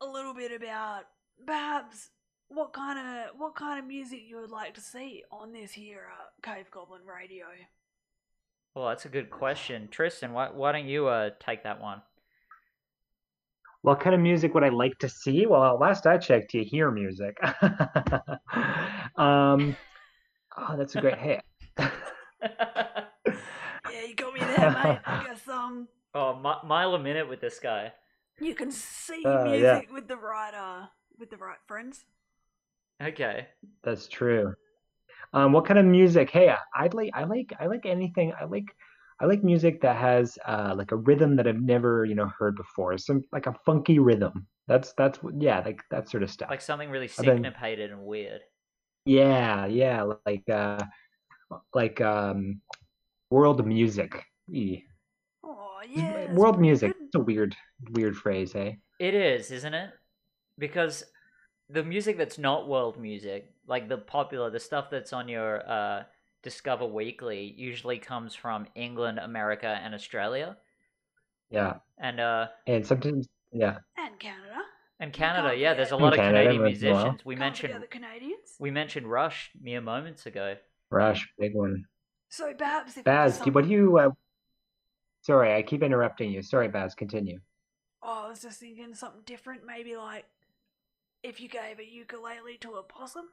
[0.00, 1.02] a little bit about
[1.46, 2.10] perhaps
[2.48, 6.08] what kind of, what kind of music you would like to see on this here
[6.12, 7.46] uh, Cave Goblin Radio.
[8.74, 10.32] Well, that's a good question, Tristan.
[10.32, 12.02] Why why don't you uh take that one?
[13.82, 15.46] What kind of music would I like to see?
[15.46, 17.36] Well, last I checked, you hear music.
[19.16, 19.76] um,
[20.56, 21.18] oh, that's a great.
[21.18, 21.42] hit.
[23.92, 24.98] Yeah, you got me there, mate.
[25.04, 27.92] I guess, um, oh, mile a minute with this guy.
[28.40, 29.94] You can see Uh, music yeah.
[29.94, 30.86] with the right, uh,
[31.18, 32.04] with the right friends.
[33.02, 33.48] Okay.
[33.82, 34.54] that's true.
[35.32, 36.30] Um, what kind of music?
[36.30, 38.32] Hey, I'd like, I like, I like anything.
[38.40, 38.66] I like,
[39.20, 42.56] I like music that has uh like a rhythm that I've never, you know, heard
[42.56, 42.96] before.
[42.98, 44.46] Some like a funky rhythm.
[44.66, 46.50] That's that's yeah, like that sort of stuff.
[46.50, 48.40] Like something really I've been- syncopated and weird.
[49.04, 50.78] Yeah, yeah, like uh
[51.74, 52.60] like um
[53.30, 54.24] world music.
[54.50, 54.84] Eeh.
[55.90, 56.32] Yeah.
[56.32, 56.94] World pretty music.
[57.00, 57.56] It's a weird
[57.90, 58.72] weird phrase, eh?
[58.98, 59.90] It is, isn't it?
[60.58, 61.04] Because
[61.68, 66.02] the music that's not world music, like the popular, the stuff that's on your uh,
[66.42, 70.56] Discover Weekly, usually comes from England, America, and Australia,
[71.50, 71.74] Yeah.
[71.98, 73.78] and uh, And sometimes yeah.
[73.96, 74.60] And Canada.
[75.00, 75.56] and Canada.
[75.56, 76.92] Yeah, there's a forget- lot of Canadian as well.
[76.94, 77.24] musicians.
[77.24, 78.56] We Can't mentioned the Canadians.
[78.58, 80.56] we mentioned Rush mere moments ago.
[80.90, 81.84] Rush, big one.
[82.28, 84.10] So perhaps if Baz, there's do- what do you uh
[85.22, 86.42] Sorry, I keep interrupting you.
[86.42, 87.40] Sorry, Baz, continue.
[88.02, 89.62] Oh, I was just thinking something different.
[89.66, 90.24] Maybe like
[91.22, 93.26] if you gave a ukulele to a possum,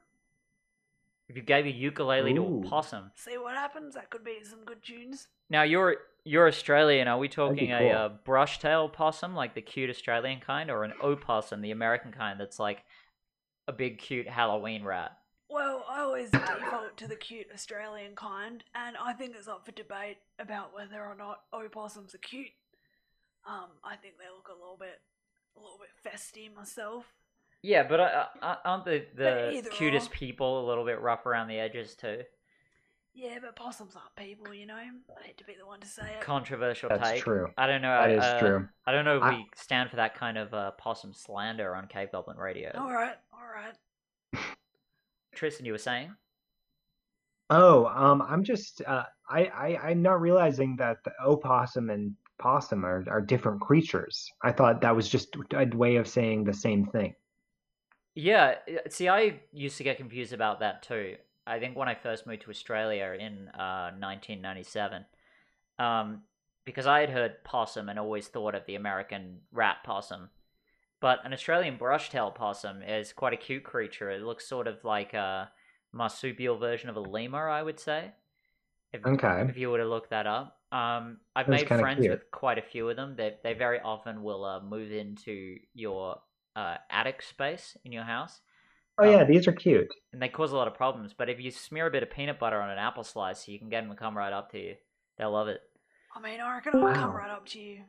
[1.28, 3.10] If you gave a ukulele to a possum.
[3.14, 3.94] see what happens.
[3.94, 5.28] That could be some good tunes.
[5.50, 7.08] Now you're you're Australian.
[7.08, 7.92] Are we talking a cool.
[7.92, 12.58] uh, brush-tailed possum, like the cute Australian kind, or an opossum, the American kind, that's
[12.58, 12.84] like
[13.66, 15.17] a big cute Halloween rat?
[15.50, 19.72] Well, I always default to the cute Australian kind, and I think it's up for
[19.72, 22.48] debate about whether or not opossums are cute.
[23.46, 25.00] Um, I think they look a little bit,
[25.56, 27.06] a little bit festy myself.
[27.62, 30.14] Yeah, but uh, uh, aren't the the cutest or.
[30.14, 32.22] people a little bit rough around the edges too?
[33.14, 34.76] Yeah, but possums aren't people, you know.
[34.76, 36.20] I hate to be the one to say it.
[36.20, 37.22] Controversial That's take.
[37.24, 37.48] true.
[37.56, 37.88] I don't know.
[37.90, 38.68] That I, is uh, true.
[38.86, 41.88] I don't know if I- we stand for that kind of uh, possum slander on
[41.88, 42.70] Cave Goblin Radio.
[42.76, 43.74] all right, all right.
[45.38, 46.14] Tristan, you were saying?
[47.50, 52.84] Oh, um, I'm just uh, I, I I'm not realizing that the opossum and possum
[52.84, 54.30] are, are different creatures.
[54.42, 57.14] I thought that was just a way of saying the same thing.
[58.14, 61.16] Yeah, uh, see, I used to get confused about that too.
[61.46, 65.04] I think when I first moved to Australia in uh, 1997,
[65.78, 66.22] um,
[66.64, 70.30] because I had heard possum and always thought of the American rat possum.
[71.00, 74.10] But an Australian brush-tailed possum is quite a cute creature.
[74.10, 75.50] It looks sort of like a
[75.92, 78.12] marsupial version of a lemur, I would say.
[78.92, 79.46] If, Okay.
[79.48, 80.56] if you were to look that up.
[80.72, 82.10] Um, I've That's made friends cute.
[82.10, 83.14] with quite a few of them.
[83.16, 86.20] They they very often will uh, move into your
[86.56, 88.40] uh, attic space in your house,
[88.98, 89.88] Oh yeah, Um, these are cute.
[90.12, 91.14] and they cause a lot of problems.
[91.16, 93.68] But if you smear a bit of peanut butter on an apple slice, you can
[93.68, 94.74] get them to come right up to you.
[95.16, 95.60] They'll love it.
[96.16, 97.82] I mean, I reckon I'll come right up to you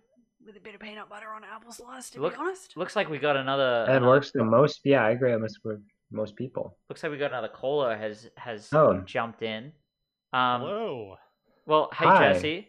[0.45, 2.10] with a bit of peanut butter on an apple slice.
[2.12, 2.78] To Look- be honest.
[2.78, 3.86] Looks like we got another.
[3.86, 4.82] That another- works the most.
[4.86, 6.78] Yeah, I agree with with most people.
[6.89, 8.99] Looks like we got another caller has has Oh.
[9.02, 9.71] jumped in.
[10.34, 11.17] Um, Hello.
[11.65, 12.34] well, hey Hi.
[12.34, 12.67] Jesse,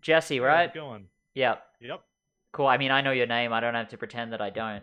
[0.00, 0.68] Jesse, How's right?
[0.70, 1.08] it going?
[1.34, 2.02] Yeah, Yep.
[2.52, 2.66] cool.
[2.66, 3.52] I mean, I know your name.
[3.52, 4.82] I don't have to pretend that I don't.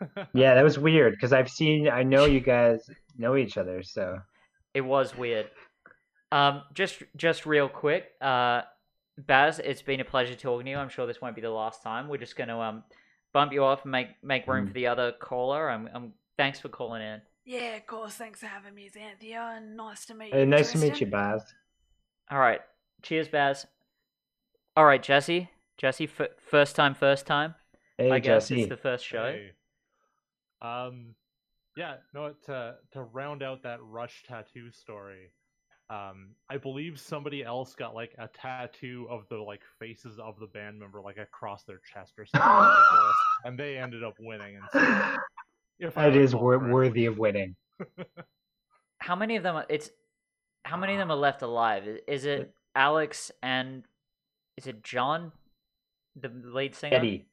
[0.32, 4.18] Yeah, that was weird because I've seen I know you guys know each other, so
[4.72, 5.50] It was weird.
[6.32, 8.62] Um, just just real quick, uh,
[9.26, 10.76] Baz, it's been a pleasure talking to you.
[10.78, 12.08] I'm sure this won't be the last time.
[12.08, 12.84] We're just gonna um
[13.32, 14.68] bump you off and make make room Mm.
[14.68, 15.70] for the other caller.
[15.70, 17.20] I'm, I'm thanks for calling in.
[17.44, 18.14] Yeah, of course.
[18.14, 20.46] Thanks for having me, Xanthia, and nice to meet Hey, you.
[20.46, 21.10] nice to meet you, Tristan.
[21.10, 21.54] Baz.
[22.30, 22.60] All right,
[23.02, 23.66] cheers, Baz.
[24.76, 27.54] All right, Jesse, Jesse, f- first time, first time.
[27.98, 28.60] Hey, I guess Jesse.
[28.62, 29.24] it's the first show.
[29.32, 29.50] Hey.
[30.62, 31.14] Um,
[31.76, 35.30] yeah, no, to to round out that Rush tattoo story,
[35.90, 40.46] um, I believe somebody else got like a tattoo of the like faces of the
[40.46, 44.56] band member like across their chest or something ridiculous, and they ended up winning.
[44.56, 45.16] And so,
[45.80, 47.56] If I It is wor- worthy of winning.
[47.80, 48.16] I It is wor- worthy of winning.
[48.98, 49.56] How many of them?
[49.56, 49.90] Are, it's
[50.64, 51.88] how many of them are left alive?
[52.06, 53.82] Is it Alex and
[54.56, 55.32] is it John,
[56.14, 56.96] the lead singer?
[56.96, 57.26] Getty,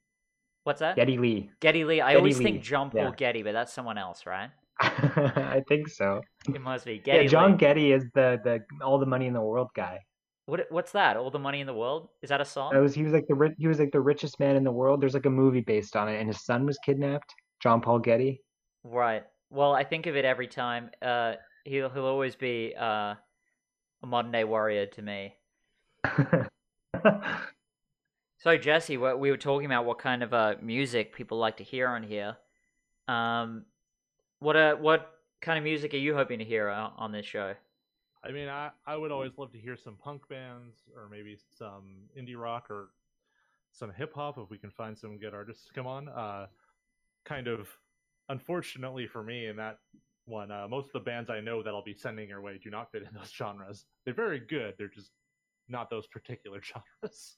[0.64, 0.96] What's that?
[0.96, 1.50] Geddy Lee.
[1.60, 2.02] Geddy Lee.
[2.02, 3.12] I Getty always Lee, think John Paul yeah.
[3.16, 4.50] Getty, but that's someone else, right?
[4.80, 6.22] I think so.
[6.54, 7.24] It must be Getty.
[7.24, 7.58] yeah, John Lee.
[7.58, 10.00] Getty is the the all the money in the world guy.
[10.46, 10.68] What?
[10.70, 11.18] What's that?
[11.18, 12.10] All the money in the world?
[12.22, 12.74] Is that a song?
[12.74, 15.02] That was he was like the he was like the richest man in the world.
[15.02, 17.34] There's like a movie based on it, and his son was kidnapped.
[17.62, 18.42] John Paul Getty.
[18.84, 19.24] Right.
[19.50, 20.92] Well, I think of it every time.
[21.02, 21.34] Uh,
[21.66, 23.16] he'll he'll always be uh,
[24.04, 25.34] a modern day warrior to me.
[28.40, 31.88] So Jesse, we were talking about, what kind of uh, music people like to hear
[31.88, 32.38] on here.
[33.08, 33.66] Um,
[34.40, 37.54] what uh, what kind of music are you hoping to hear on this show?
[38.24, 42.10] I mean, I, I would always love to hear some punk bands or maybe some
[42.18, 42.90] indie rock or
[43.72, 46.10] some hip hop if we can find some good artists to come on.
[46.10, 46.48] Uh,
[47.26, 47.68] kind of,
[48.30, 49.80] unfortunately for me, in that
[50.26, 52.70] one, uh, most of the bands I know that I'll be sending your way do
[52.70, 53.86] not fit in those genres.
[54.04, 54.74] They're very good.
[54.78, 55.12] They're just
[55.70, 56.62] not those particular
[57.04, 57.38] genres.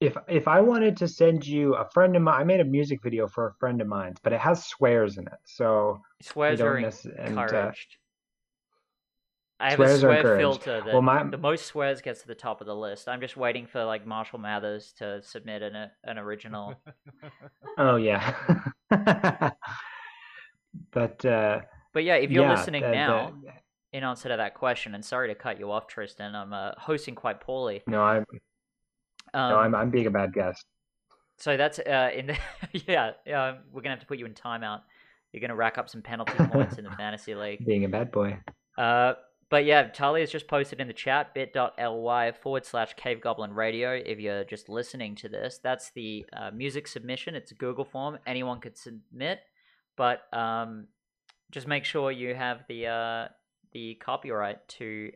[0.00, 3.02] If if I wanted to send you a friend of mine, I made a music
[3.02, 6.76] video for a friend of mine's, but it has swears in it, so Swears are
[6.76, 7.96] and, uh, encouraged.
[9.60, 12.34] I have a swears swear filter that Well, my- the most swears gets to the
[12.34, 13.08] top of the list.
[13.08, 16.74] I'm just waiting for like Marshall Mathers to submit an an original.
[17.78, 18.34] oh yeah.
[20.90, 21.60] but uh,
[21.92, 23.32] but yeah, if you're yeah, listening the- the- now,
[23.92, 27.14] in answer to that question, and sorry to cut you off, Tristan, I'm uh, hosting
[27.14, 27.82] quite poorly.
[27.86, 28.24] no, I'm
[29.34, 30.64] Um, no, I'm I'm being a bad guest.
[31.38, 32.38] So that's uh, in the
[32.86, 33.10] yeah.
[33.26, 34.82] Uh, we're gonna have to put you in timeout.
[35.32, 37.66] You're gonna rack up some penalty points in the fantasy league.
[37.66, 38.38] Being a bad boy.
[38.78, 39.14] Uh,
[39.50, 43.92] but yeah, Charlie has just posted in the chat bit.ly forward slash Cave Goblin Radio.
[43.94, 47.34] If you're just listening to this, that's the uh, music submission.
[47.34, 48.18] It's a Google form.
[48.26, 49.40] Anyone could submit,
[49.96, 50.86] but um,
[51.50, 53.28] just make sure you have the uh,
[53.72, 55.10] the copyright to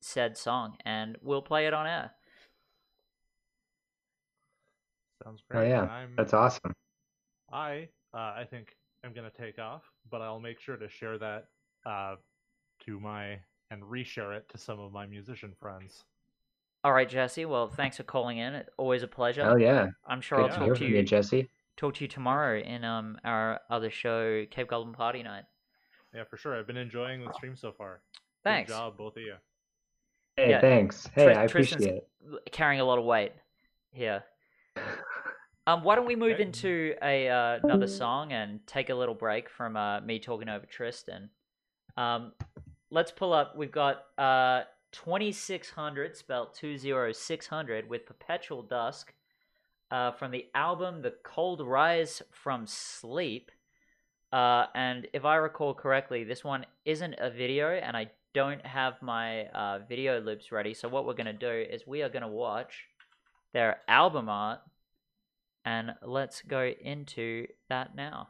[0.00, 2.12] said song, and we'll play it on air.
[5.24, 6.72] Sounds Oh yeah, I'm, that's awesome.
[7.50, 11.46] I uh, I think I'm gonna take off, but I'll make sure to share that
[11.86, 12.16] uh,
[12.84, 13.38] to my
[13.70, 16.04] and reshare it to some of my musician friends.
[16.84, 17.46] All right, Jesse.
[17.46, 18.62] Well, thanks for calling in.
[18.76, 19.42] Always a pleasure.
[19.42, 21.48] Oh yeah, I'm sure good I'll to talk to you you, Jesse.
[21.78, 25.44] talk to you tomorrow in um our other show, Cave Goblin Party Night.
[26.14, 26.58] Yeah, for sure.
[26.58, 28.02] I've been enjoying the stream so far.
[28.44, 28.70] Thanks.
[28.70, 29.34] Good job, both of you.
[30.36, 31.08] Hey, Yeah, thanks.
[31.14, 32.02] Hey, Tris- I Tristan's appreciate
[32.36, 32.52] it.
[32.52, 33.32] carrying a lot of weight
[33.90, 34.22] here.
[35.66, 36.42] Um, why don't we move Okay.
[36.42, 40.66] into a uh, another song and take a little break from uh, me talking over
[40.66, 41.30] Tristan?
[41.96, 42.32] Um,
[42.90, 43.56] let's pull up.
[43.56, 49.14] We've got uh, 2600 spelled 20600 with Perpetual Dusk
[49.90, 53.50] uh, from the album The Cold Rise from Sleep.
[54.32, 59.00] Uh, and if I recall correctly, this one isn't a video, and I don't have
[59.00, 60.74] my uh, video loops ready.
[60.74, 62.84] So what we're gonna do is we are gonna watch
[63.52, 64.60] their album art,
[65.64, 68.28] and let's go into that now.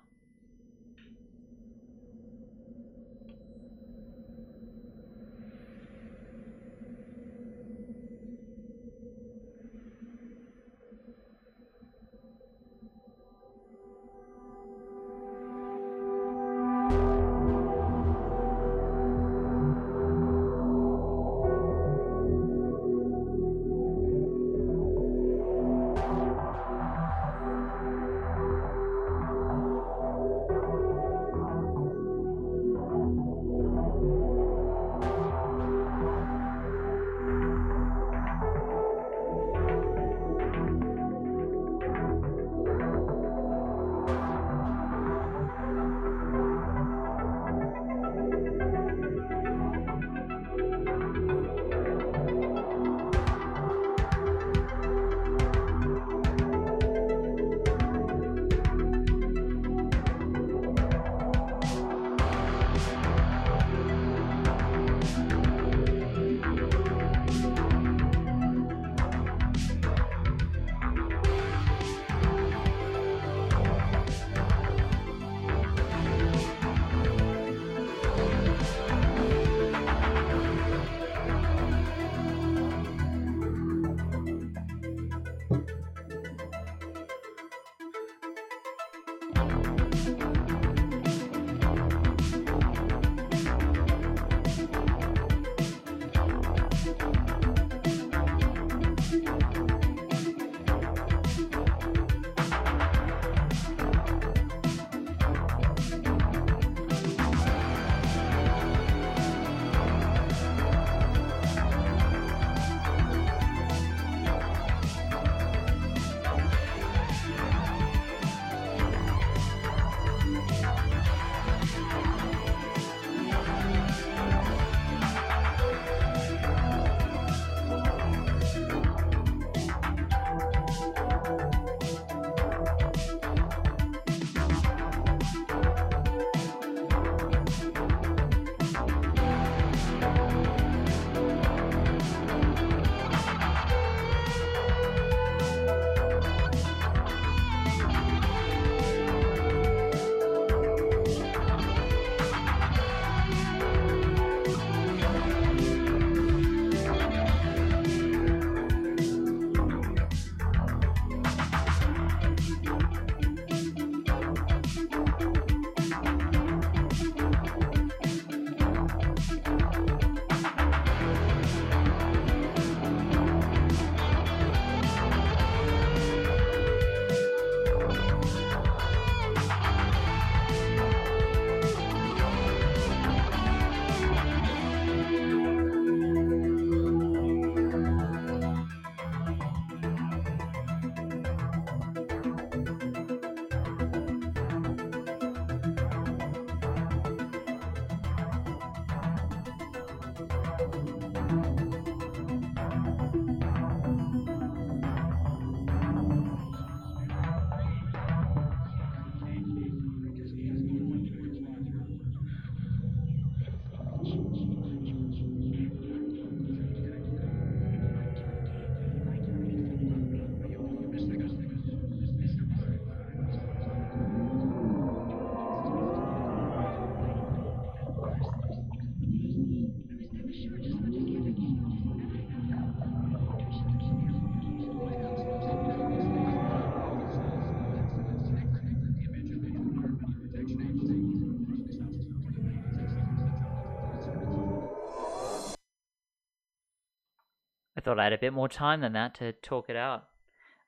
[247.84, 250.04] Thought I had a bit more time than that to talk it out.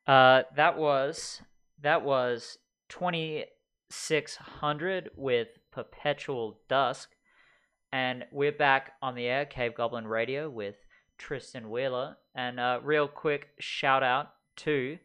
[0.06, 1.42] Uh, that was
[1.82, 3.46] that was twenty
[3.90, 7.10] six hundred with Perpetual Dusk,
[7.92, 10.76] and we're back on the air, Cave Goblin Radio with
[11.18, 12.16] Tristan Wheeler.
[12.34, 14.98] And uh, real quick shout out to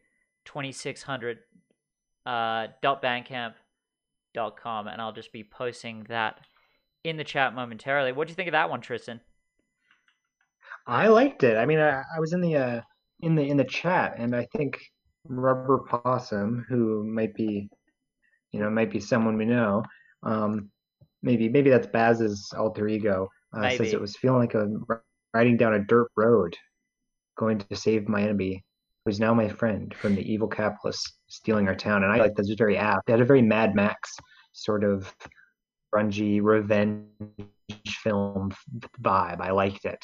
[0.44, 1.38] twenty six hundred
[2.26, 3.54] uh, dot bandcamp
[4.34, 6.40] dot com, and I'll just be posting that
[7.04, 8.12] in the chat momentarily.
[8.12, 9.20] What do you think of that one, Tristan?
[10.86, 11.56] I liked it.
[11.56, 12.80] I mean, I, I was in the uh,
[13.20, 14.78] in the in the chat, and I think
[15.28, 17.68] Rubber Possum, who might be,
[18.52, 19.84] you know, might be someone we know.
[20.22, 20.70] Um,
[21.22, 23.28] maybe maybe that's Baz's alter ego.
[23.54, 24.68] Uh, says it was feeling like a
[25.34, 26.56] riding down a dirt road,
[27.38, 28.64] going to save my enemy,
[29.04, 32.02] who's now my friend from the evil capitalists stealing our town.
[32.02, 33.06] And I like that's very apt.
[33.06, 34.16] They had a very Mad Max
[34.52, 35.14] sort of
[35.94, 37.06] grungy revenge
[37.86, 38.52] film
[39.00, 39.40] vibe.
[39.40, 40.02] I liked it.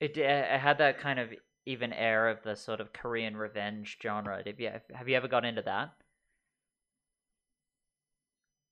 [0.00, 1.32] It, it had that kind of
[1.66, 4.42] even air of the sort of Korean revenge genre.
[4.44, 5.94] Have you have you ever got into that?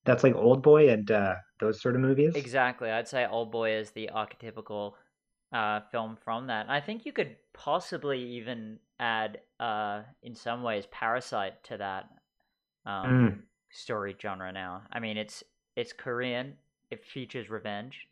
[0.07, 2.35] That's like Old Boy and uh, those sort of movies.
[2.35, 2.91] Exactly.
[2.91, 4.95] I'd say Old Boy is the archetypical
[5.53, 6.69] uh, film from that.
[6.69, 12.09] I think you could possibly even add, uh, in some ways, Parasite to that
[12.87, 13.47] um, Mm.
[13.71, 14.53] story genre.
[14.53, 15.45] Now, I mean, it's
[15.77, 16.59] it's Korean.
[16.91, 18.09] It features revenge.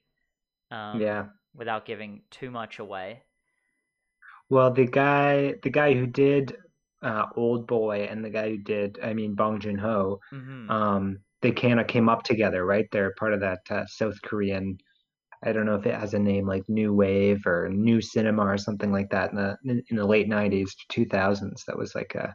[0.70, 1.26] Um, Yeah.
[1.54, 3.22] Without giving too much away.
[4.50, 6.56] Well, the guy, the guy who did
[7.02, 11.52] uh, Old Boy and the guy who did, I mean, Bong Joon-ho, hmm um, they
[11.52, 12.86] kind of came up together, right?
[12.90, 14.78] They're part of that uh, South Korean.
[15.44, 18.58] I don't know if it has a name like New Wave or New Cinema or
[18.58, 19.56] something like that in the
[19.90, 21.64] in the late 90s to 2000s.
[21.66, 22.34] That was like a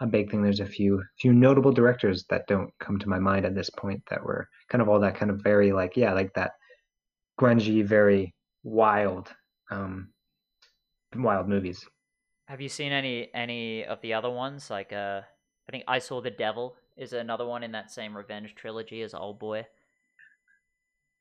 [0.00, 0.42] a big thing.
[0.42, 4.02] There's a few few notable directors that don't come to my mind at this point
[4.10, 6.52] that were kind of all that kind of very like yeah, like that
[7.40, 8.34] grungy, very
[8.68, 9.32] wild
[9.70, 10.08] um
[11.16, 11.84] wild movies.
[12.46, 14.70] Have you seen any any of the other ones?
[14.70, 15.22] Like, uh,
[15.68, 19.14] I think I Saw the Devil is another one in that same revenge trilogy as
[19.14, 19.66] Old Boy.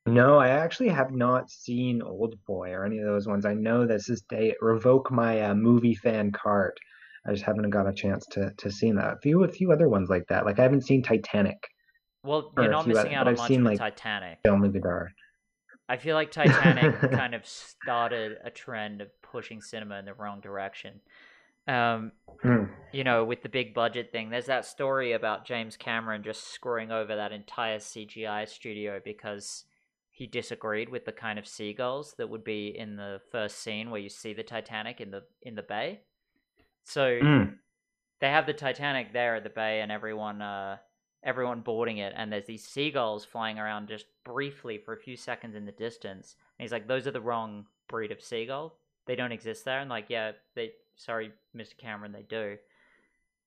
[0.05, 3.45] No, I actually have not seen Old Boy or any of those ones.
[3.45, 6.79] I know this is they revoke my uh, movie fan card.
[7.25, 9.13] I just haven't got a chance to to see that.
[9.13, 10.45] A few a few other ones like that.
[10.45, 11.57] Like I haven't seen Titanic.
[12.23, 14.39] Well, you're not missing out on much seen, like, Titanic.
[14.43, 15.09] Film Vidar.
[15.89, 20.41] I feel like Titanic kind of started a trend of pushing cinema in the wrong
[20.41, 21.01] direction.
[21.67, 22.13] Um,
[22.43, 22.65] Hmm.
[22.91, 26.91] you know, with the big budget thing, there's that story about James Cameron just screwing
[26.91, 29.65] over that entire CGI studio because
[30.11, 34.01] he disagreed with the kind of seagulls that would be in the first scene where
[34.01, 36.01] you see the Titanic in the in the bay.
[36.85, 37.59] So Mm.
[38.19, 40.77] they have the Titanic there at the bay and everyone uh
[41.23, 45.55] everyone boarding it and there's these seagulls flying around just briefly for a few seconds
[45.55, 46.35] in the distance.
[46.57, 48.77] And he's like, Those are the wrong breed of seagull.
[49.05, 51.77] They don't exist there and like, yeah, they sorry, Mr.
[51.77, 52.57] Cameron, they do.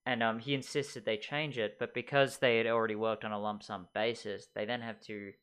[0.05, 3.39] And um he insisted they change it, but because they had already worked on a
[3.39, 5.33] lump sum basis, they then have to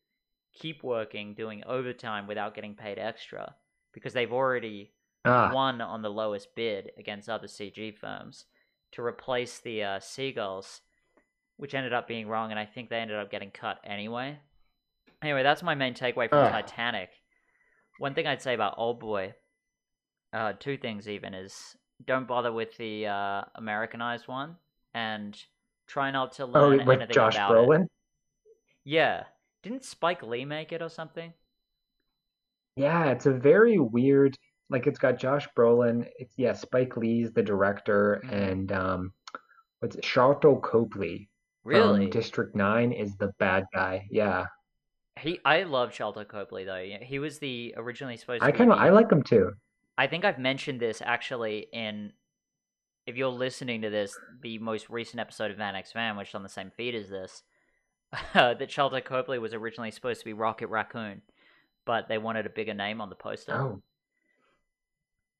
[0.52, 3.56] keep working doing overtime without getting paid extra
[3.92, 4.92] because they've already
[5.24, 8.46] Ah, won on the lowest bid against other CG firms
[8.92, 10.80] to replace the uh, seagulls,
[11.58, 14.38] which ended up being wrong, and I think they ended up getting cut anyway.
[15.22, 16.50] Anyway, that's my main takeaway from.
[16.50, 17.10] Titanic.
[17.98, 19.34] One thing I'd say about Old Boy,
[20.32, 24.56] uh, two things even, is don't bother with the uh, Americanized one,
[24.94, 25.36] and
[25.88, 27.82] try not to oh, learn with anything Josh about Brolin.
[27.84, 27.90] it.
[28.84, 29.24] Yeah,
[29.64, 31.32] didn't Spike Lee make it or something?
[32.76, 34.38] Yeah, it's a very weird.
[34.70, 36.06] Like it's got Josh Brolin.
[36.20, 38.32] It's yeah, Spike Lee's the director, Mhm.
[38.32, 39.12] and um,
[39.80, 40.04] what's it?
[40.04, 41.28] Sharlto Copley
[41.74, 42.02] Um, really?
[42.04, 44.06] from District Nine is the bad guy.
[44.10, 44.46] Yeah,
[45.20, 46.84] He, I love Sharlto Copley though.
[47.02, 48.58] He was the originally supposed I to be.
[48.58, 49.52] kind of I like him too.
[49.96, 52.12] I think I've mentioned this actually in.
[53.06, 56.34] If you're listening to this, the most recent episode of Van X Van, which is
[56.34, 57.42] on the same feed as this,
[58.34, 61.22] that Sharlto Copley was originally supposed to be Rocket Raccoon,
[61.86, 63.54] but they wanted a bigger name on the poster.
[63.54, 63.82] Oh,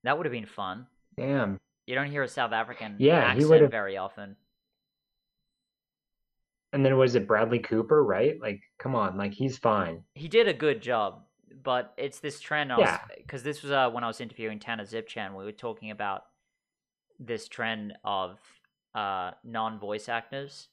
[0.04, 0.86] That would have been fun.
[1.16, 1.58] damn.
[1.86, 4.36] You don't hear a South African Yeah, accent very often.
[6.72, 8.40] And then was it Bradley Cooper, right?
[8.40, 10.02] Like, come on, like he's fine.
[10.14, 11.22] he did a good job,
[11.62, 12.70] but it's this trend.
[12.78, 12.98] Yeah.
[13.16, 16.24] Because this was uh, when I was interviewing Tanner Zipchan, we were talking about
[17.18, 18.38] this trend of
[18.94, 20.68] uh, non-voice actors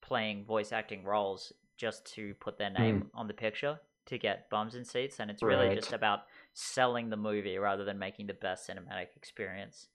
[0.00, 4.74] playing voice acting roles just to put their name on the picture to get bums
[4.74, 5.76] in seats, and it's really Right.
[5.76, 6.20] just about
[6.54, 9.88] selling the movie rather than making the best cinematic experience,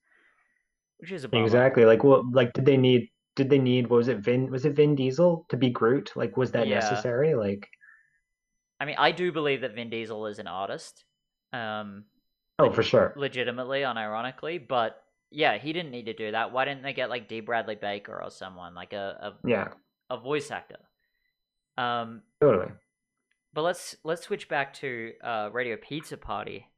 [0.97, 1.43] which is a bummer.
[1.43, 1.83] Exactly.
[1.83, 2.23] Like, what?
[2.31, 3.09] Like, did they need?
[3.35, 3.87] Did they need?
[3.89, 4.19] What was it?
[4.19, 4.51] Vin?
[4.51, 6.11] Was it Vin Diesel to be Groot?
[6.15, 6.75] Like, was that Yeah.
[6.75, 7.33] necessary?
[7.35, 7.67] Like,
[8.79, 11.05] I mean, I do believe that Vin Diesel is an artist.
[11.51, 12.05] Um,
[12.59, 13.13] Oh, for sure.
[13.17, 14.65] legitimately, unironically.
[14.67, 16.51] But yeah, he didn't need to do that.
[16.51, 17.39] Why didn't they get like D.
[17.39, 19.69] Bradley Baker or someone like a a Yeah,
[20.09, 20.77] a, a voice actor?
[21.77, 22.71] Um, totally.
[23.53, 26.69] but let's let's switch back to uh, Radio Pizza Party.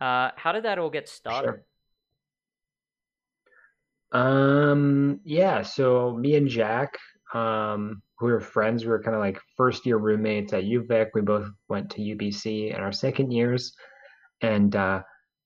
[0.00, 1.64] Uh, how did that all get started?
[4.16, 6.96] Um, yeah, so me and Jack,
[7.34, 8.84] um, we were friends.
[8.84, 11.08] We were kind of like first year roommates at UVic.
[11.12, 13.74] We both went to UBC in our second years,
[14.40, 15.02] and uh,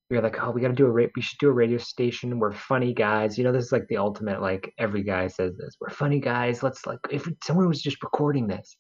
[0.08, 1.78] we were like, oh, we got to do a ra- we should do a radio
[1.78, 2.38] station.
[2.38, 3.36] We're funny guys.
[3.36, 4.40] You know, this is like the ultimate.
[4.40, 5.74] Like every guy says this.
[5.80, 6.62] We're funny guys.
[6.62, 8.76] Let's like if someone was just recording this.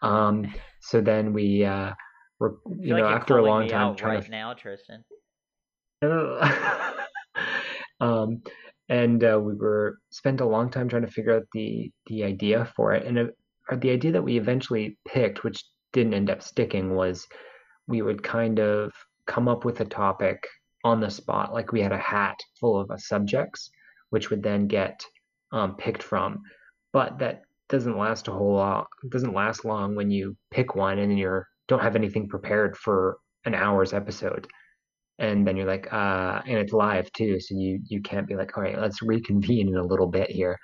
[0.00, 1.92] Um, so then we, uh,
[2.40, 5.04] were, you know, after a long time trying right to now, Tristan.
[8.00, 8.42] um,
[8.88, 12.70] and uh, we were spent a long time trying to figure out the the idea
[12.76, 13.06] for it.
[13.06, 13.30] And
[13.70, 17.26] or the idea that we eventually picked, which didn't end up sticking, was
[17.86, 18.92] we would kind of
[19.26, 20.46] come up with a topic
[20.84, 23.70] on the spot, like we had a hat full of uh, subjects,
[24.10, 25.02] which would then get
[25.52, 26.42] um, picked from.
[26.92, 28.86] But that doesn't last a whole lot.
[29.08, 33.16] Doesn't last long when you pick one and you're don't have anything prepared for
[33.46, 34.46] an hour's episode
[35.18, 38.56] and then you're like uh and it's live too so you you can't be like
[38.56, 40.58] all right let's reconvene in a little bit here.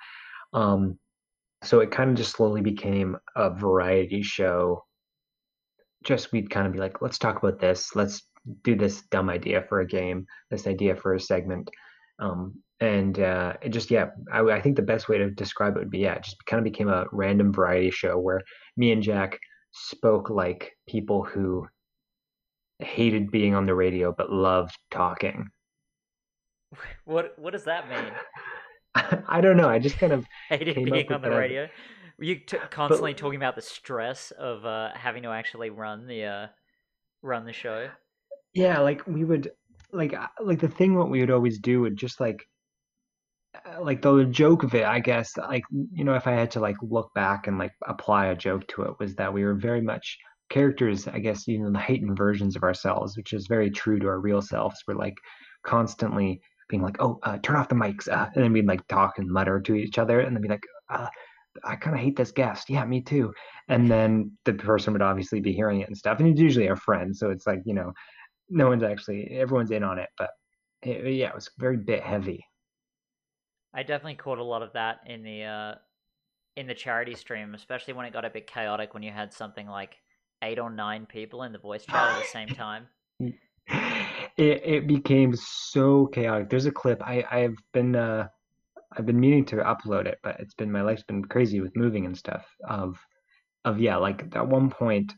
[0.53, 0.97] Um
[1.63, 4.83] so it kind of just slowly became a variety show.
[6.03, 7.95] Just we'd kind of be like let's talk about this.
[7.95, 8.23] Let's
[8.63, 11.69] do this dumb idea for a game this idea for a segment.
[12.19, 15.79] Um and uh it just yeah I, I think the best way to describe it
[15.79, 18.41] would be yeah it just kind of became a random variety show where
[18.75, 19.37] me and jack
[19.71, 21.67] spoke like people who
[22.83, 25.49] hated being on the radio but loved talking.
[27.05, 28.13] What what does that mean?
[29.27, 29.69] I don't know.
[29.69, 31.35] I just kind of Hated being on the that.
[31.35, 31.69] radio.
[32.17, 36.25] Were you t- constantly talking about the stress of uh, having to actually run the
[36.25, 36.47] uh,
[37.21, 37.91] run the show?
[38.53, 39.51] yeah, like we would
[39.91, 42.45] like uh, like the thing what we would always do would just like
[43.65, 46.59] uh, like the joke of it, I guess, like you know, if I had to
[46.59, 49.81] like look back and like apply a joke to it, was that we were very
[49.81, 50.17] much
[50.51, 54.07] characters, I guess, you know, the heightened versions of ourselves, which is very true to
[54.07, 54.83] our real selves.
[54.87, 55.17] We're like
[55.63, 59.17] constantly being like, "Oh, uh, turn off the mics," uh, and then we'd like talk
[59.17, 61.07] and mutter to each other, and then be like, uh,
[61.63, 63.33] "I kind of hate this guest." Yeah, me too.
[63.69, 66.75] And then the person would obviously be hearing it and stuff, and it's usually a
[66.75, 67.91] friend, so it's like you know,
[68.49, 70.31] no one's actually everyone's in on it, but
[70.83, 72.43] it, yeah, it was very bit heavy.
[73.73, 75.75] I definitely caught a lot of that in the uh,
[76.57, 79.67] in the charity stream, especially when it got a bit chaotic when you had something
[79.67, 79.97] like
[80.41, 82.87] eight or nine people in the voice chat at the same time.
[83.19, 83.35] it
[84.37, 86.49] it became so chaotic.
[86.49, 88.27] There's a clip I I've been uh
[88.97, 92.05] I've been meaning to upload it, but it's been my life's been crazy with moving
[92.05, 92.45] and stuff.
[92.67, 92.97] Of
[93.65, 95.13] of yeah, like at one point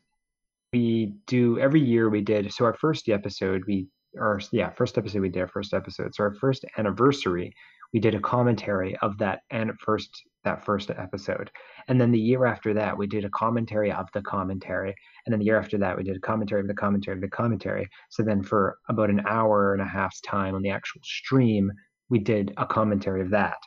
[0.73, 5.21] we do every year we did so our first episode we or yeah first episode
[5.21, 7.53] we did our first episode so our first anniversary
[7.93, 11.51] we did a commentary of that and first that first episode.
[11.87, 14.95] And then the year after that we did a commentary of the commentary.
[15.25, 17.29] And then the year after that we did a commentary of the commentary of the
[17.29, 17.87] commentary.
[18.09, 21.71] So then for about an hour and a half's time on the actual stream
[22.09, 23.57] we did a commentary of that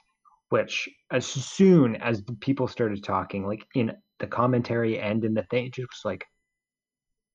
[0.51, 5.67] which as soon as people started talking like in the commentary and in the thing
[5.67, 6.25] it was like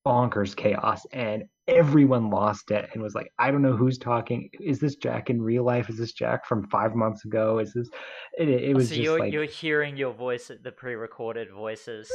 [0.06, 1.06] bonkers chaos.
[1.12, 5.30] And everyone lost it and was like i don't know who's talking is this jack
[5.30, 7.88] in real life is this jack from five months ago is this
[8.38, 12.10] it, it was so just you're like you're hearing your voice, the pre-recorded voices.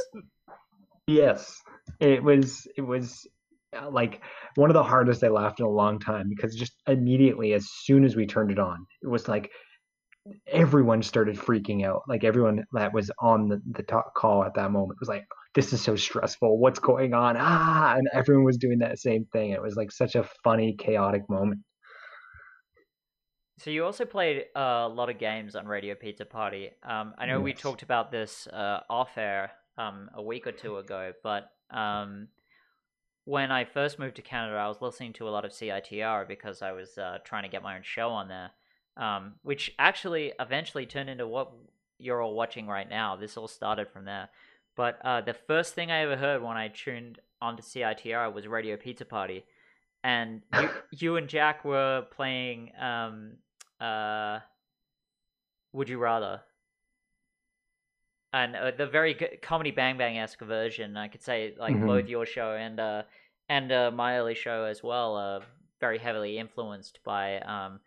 [1.06, 1.54] Yes,
[2.00, 2.66] it was.
[2.76, 3.26] It was
[3.76, 4.20] uh, like
[4.56, 8.04] one of the hardest I laughed in a long time because just immediately, as soon
[8.04, 9.50] as we turned it on, it was like
[10.46, 12.02] everyone started freaking out.
[12.08, 15.24] Like everyone that was on the, the talk call at that moment was like,
[15.54, 16.58] "This is so stressful.
[16.58, 19.50] What's going on?" Ah, and everyone was doing that same thing.
[19.50, 21.60] It was like such a funny, chaotic moment.
[23.58, 26.70] So you also played a lot of games on Radio Pizza Party.
[26.84, 30.76] Um, I know we talked about this uh, off air um, a week or two
[30.76, 32.28] ago, but um,
[33.24, 36.62] when I first moved to Canada, I was listening to a lot of CITR because
[36.62, 38.50] I was uh, trying to get my own show on there,
[38.98, 41.50] um, which actually eventually turned into what
[41.98, 43.16] you're all watching right now.
[43.16, 44.28] This all started from there.
[44.76, 48.76] But uh, the first thing I ever heard when I tuned onto CITR was Radio
[48.76, 49.44] Pizza Party,
[50.04, 53.32] and you, you and Jack were playing um,
[53.80, 54.38] uh,
[55.72, 56.42] Would You Rather,
[58.32, 60.96] and uh, the very good comedy Bang Bang esque version.
[60.96, 61.86] I could say like Mhm.
[61.86, 63.02] both your show and uh,
[63.48, 65.40] and uh, my early show as well, uh,
[65.80, 67.80] very heavily influenced by um,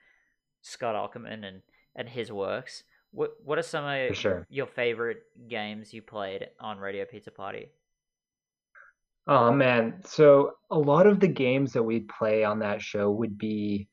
[0.62, 1.62] Scott Aukerman and
[1.95, 2.84] and his works.
[3.12, 4.47] What what are some of sure.
[4.49, 7.70] your favorite games you played on Radio Pizza Party?
[9.28, 13.38] Oh man, so a lot of the games that we'd play on that show would
[13.38, 13.88] be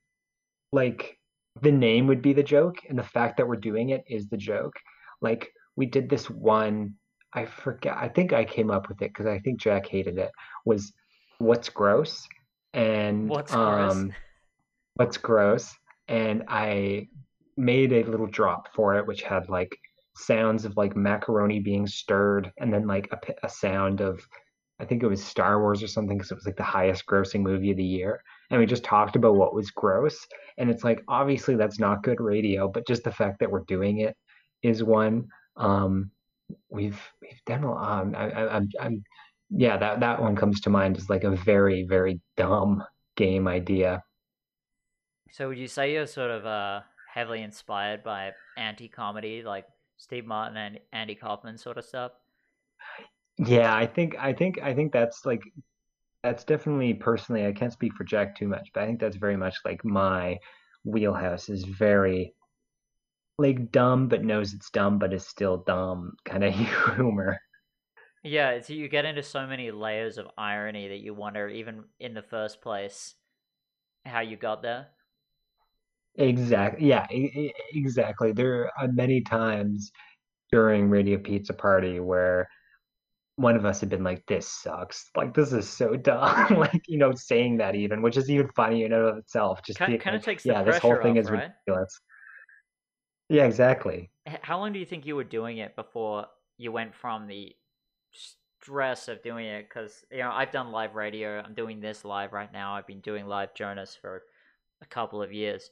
[0.73, 1.19] like
[1.61, 4.37] the name would be the joke, and the fact that we're doing it is the
[4.37, 4.75] joke.
[5.21, 6.95] Like we did this one,
[7.33, 10.31] I forget, I think I came up with it because I think Jack hated it,
[10.65, 10.93] was
[11.39, 12.27] What's Gross?
[12.75, 13.93] And What's gross?
[13.93, 14.13] um
[14.95, 15.75] What's Gross?
[16.09, 17.09] And I
[17.57, 19.77] made a little drop for it, which had like
[20.17, 23.11] sounds of like macaroni being stirred, and then like
[23.43, 24.21] a sound of
[24.81, 27.41] I think it was Star Wars or something because it was like the highest grossing
[27.41, 28.23] movie of the year.
[28.51, 30.27] And we just talked about what was gross.
[30.57, 33.99] And it's like, obviously, that's not good radio, but just the fact that we're doing
[33.99, 34.17] it
[34.63, 35.29] is one.
[35.57, 36.11] Um,
[36.71, 38.03] we've we've done a lot.
[38.03, 39.05] Um, I, I, I'm, I'm,
[39.51, 42.85] yeah, that that one comes to mind as like a very very dumb
[43.17, 44.03] game idea.
[45.31, 46.83] So would you say you're sort of uh
[47.15, 49.67] heavily inspired by anti-comedy like
[49.97, 52.13] Steve Martin and Andy Kaufman sort of stuff?
[53.39, 55.43] Yeah, I think I think I think that's like
[56.23, 57.47] that's definitely personally.
[57.47, 60.39] I can't speak for Jack too much, but I think that's very much like my
[60.85, 62.35] wheelhouse is very
[63.39, 66.55] like dumb but knows it's dumb but is still dumb kind of
[66.97, 67.41] humor.
[68.23, 72.15] Yeah, it's, you get into so many layers of irony that you wonder, even in
[72.15, 73.15] the first place,
[74.05, 74.89] how you got there.
[76.19, 76.89] Exactly.
[76.89, 78.33] Yeah, e- e- exactly.
[78.33, 79.93] There are many times
[80.53, 82.49] during Radio Pizza Party where
[83.37, 85.11] one of us had been like, "This sucks.
[85.17, 88.85] Like this is so dumb." Like, you know, saying that even, which is even funny
[88.85, 89.63] in and of itself.
[89.65, 91.53] Just Kind being kind of takes the "Yeah, this whole thing off, is right?
[91.67, 92.01] ridiculous."
[93.29, 94.11] Yeah, exactly.
[94.43, 96.27] How long do you think you were doing it before
[96.59, 97.57] you went from the
[98.61, 99.69] stress of doing it?
[99.69, 101.41] Because you know, I've done live radio.
[101.41, 102.75] I'm doing this live right now.
[102.75, 104.23] I've been doing live Jonas for
[104.83, 105.71] a couple of years.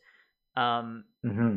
[0.57, 1.57] Um, hmm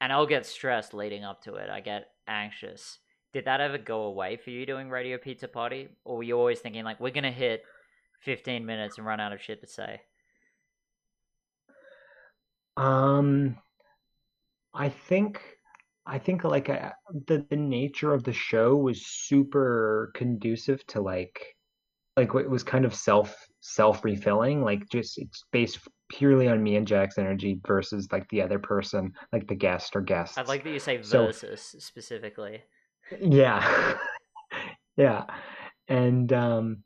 [0.00, 1.70] and I'll get stressed leading up to it.
[1.70, 2.98] I get anxious.
[3.32, 5.88] Did that ever go away for you doing Radio Pizza Party?
[6.04, 7.64] Or were you always thinking, like, we're going to hit
[8.20, 10.00] 15 minutes and run out of shit to say?
[12.76, 13.56] Um,
[14.72, 15.42] I think
[16.06, 16.92] I think like uh,
[17.26, 21.56] the the nature of the show was super conducive to like
[22.16, 26.76] like it was kind of self self refilling like just it's based purely on me
[26.76, 30.38] and Jack's energy versus like the other person like the guest or guests.
[30.38, 32.62] I'd like that you say so versus specifically.
[33.20, 33.94] yeah.
[34.96, 35.26] Yeah.
[35.86, 36.82] And um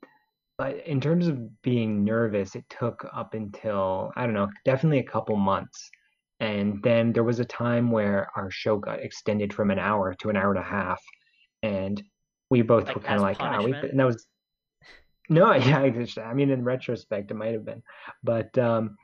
[0.58, 5.04] but in terms of being nervous it took up until I don't know definitely a
[5.04, 5.90] couple months.
[6.40, 10.28] And then there was a time where our show got extended from an hour to
[10.28, 11.00] an hour and a half.
[11.62, 12.02] And
[12.50, 14.26] we both Like, were kind of like ah we and that was
[15.32, 17.82] No, yeah, I just, I mean, in retrospect, it might have been,
[18.22, 18.96] but um,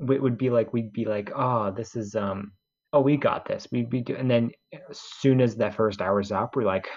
[0.00, 2.52] it would be like we'd be like, oh, this is um,
[2.92, 3.66] oh, we got this.
[3.72, 4.52] We'd be do, and then
[4.88, 6.88] as soon as that first hour's up, we're like,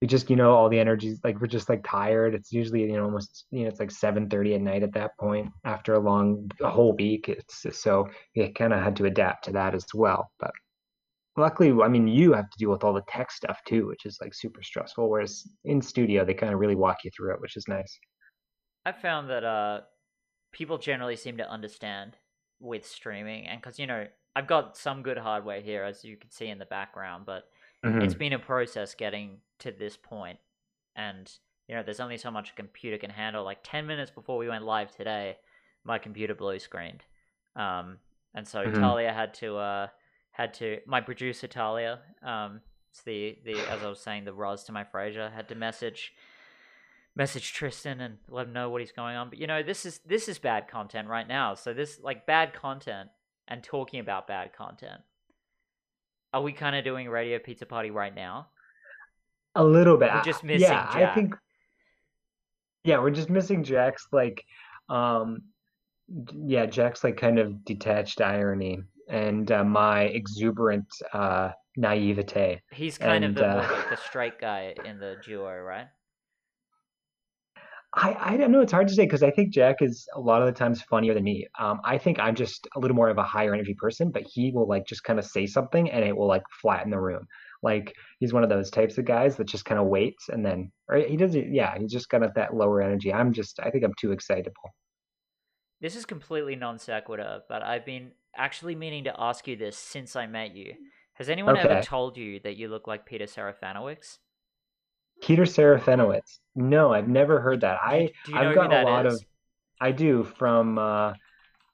[0.00, 2.34] we just, you know, all the energies, like we're just like tired.
[2.34, 5.50] It's usually, you know, almost, you know, it's like 7:30 at night at that point
[5.64, 7.28] after a long, a whole week.
[7.28, 10.30] It's so we kind of had to adapt to that as well.
[10.38, 10.52] But
[11.36, 14.18] luckily, I mean, you have to deal with all the tech stuff too, which is
[14.20, 15.08] like super stressful.
[15.08, 17.98] Whereas in studio, they kind of really walk you through it, which is nice.
[18.84, 19.82] I found that uh,
[20.52, 22.18] people generally seem to understand
[22.60, 23.46] with streaming.
[23.46, 26.58] And because, you know, I've got some good hardware here, as you can see in
[26.58, 27.50] the background, but
[27.98, 30.38] it's hmm been a process getting to this point
[30.96, 31.32] and
[31.68, 34.48] you know there's only so much a computer can handle like 10 minutes before we
[34.48, 35.38] went live today
[35.84, 37.04] my computer blue screened
[37.56, 37.98] um
[38.34, 39.88] and so hmm talia had to uh
[40.40, 42.60] had to my producer talia um
[42.90, 46.12] it's the the as i was saying the Roz to my frasier had to message
[47.16, 49.28] message tristan and let him know what he's going on.
[49.28, 51.54] But you know this is this is bad content right now.
[51.54, 53.10] So this like bad content
[53.48, 55.00] and talking about bad content.
[56.32, 58.48] Are we kind of doing radio pizza party right now?
[59.56, 60.10] A little bit.
[60.14, 61.34] we're just Yeah, missing I think
[62.84, 64.44] yeah, we're just missing Jack's like
[64.88, 65.42] um
[66.34, 72.60] yeah, Jack's like kind of detached irony and uh, my exuberant uh naivete.
[72.72, 75.88] He's kind of the uh the, straight guy in the duo, right?
[77.94, 80.42] I I don't know, it's hard to say because I think Jack is a lot
[80.42, 81.46] of the times funnier than me.
[81.58, 84.52] Um I think I'm just a little more of a higher energy person, but he
[84.52, 87.26] will like just kind of say something and it will like flatten the room.
[87.62, 90.70] Like he's one of those types of guys that just kind of waits and then
[90.88, 93.12] or he doesn't yeah, he's just kind of that lower energy.
[93.12, 94.74] I'm just I think I'm too excitable.
[95.80, 100.14] This is completely non sequitur, but I've been actually meaning to ask you this since
[100.16, 100.74] I met you.
[101.14, 104.18] Has anyone ever told you that you look like Peter Serafinowicz?
[105.22, 106.38] Peter Serafinowicz.
[106.54, 107.78] No, I've never heard that.
[107.82, 109.22] I do you know I've gotten a lot of?
[109.80, 111.14] I do from uh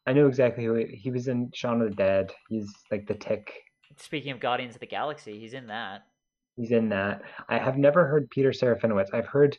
[0.07, 2.33] I know exactly who he, he was in Shaun of the Dead.
[2.49, 3.53] He's like the tick.
[3.97, 6.03] Speaking of Guardians of the Galaxy, he's in that.
[6.57, 7.23] He's in that.
[7.49, 9.13] I have never heard Peter Serafinowicz.
[9.13, 9.57] I've heard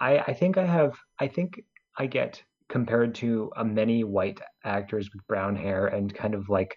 [0.00, 1.62] I I think I have I think
[1.98, 2.42] I get
[2.74, 6.74] compared to uh, many white actors with brown hair and kind of like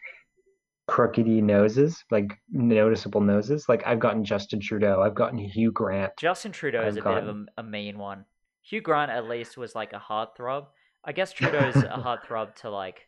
[0.88, 3.66] crookedy noses, like noticeable noses.
[3.68, 6.14] Like I've gotten Justin Trudeau, I've gotten Hugh Grant.
[6.20, 8.26] Justin Trudeau is I've a bit of gotten- a, a mean one.
[8.62, 10.68] Hugh Grant at least was like a heartthrob.
[11.04, 13.08] I guess Trudeau's a heartthrob to like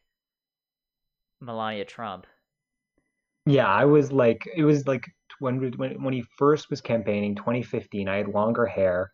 [1.40, 2.26] Melania Trump.
[3.46, 5.06] Yeah, I was like, it was like
[5.38, 8.10] when when when he first was campaigning, 2015.
[8.10, 9.12] I had longer hair,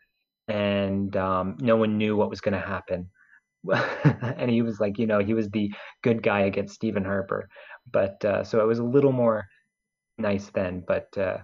[0.47, 3.09] and um, no one knew what was going to happen.
[4.37, 7.49] And he was like, you know, he was the good guy against Stephen Harper,
[7.91, 9.47] but uh, so it was a little more
[10.17, 10.83] nice then.
[10.87, 11.37] But uh,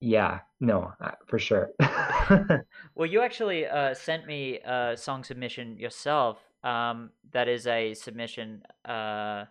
[0.00, 1.70] yeah, no, uh, for sure.
[2.94, 6.38] Well, you actually uh, sent me a song submission yourself.
[6.64, 8.62] Um, that is a submission.
[8.84, 9.44] Uh,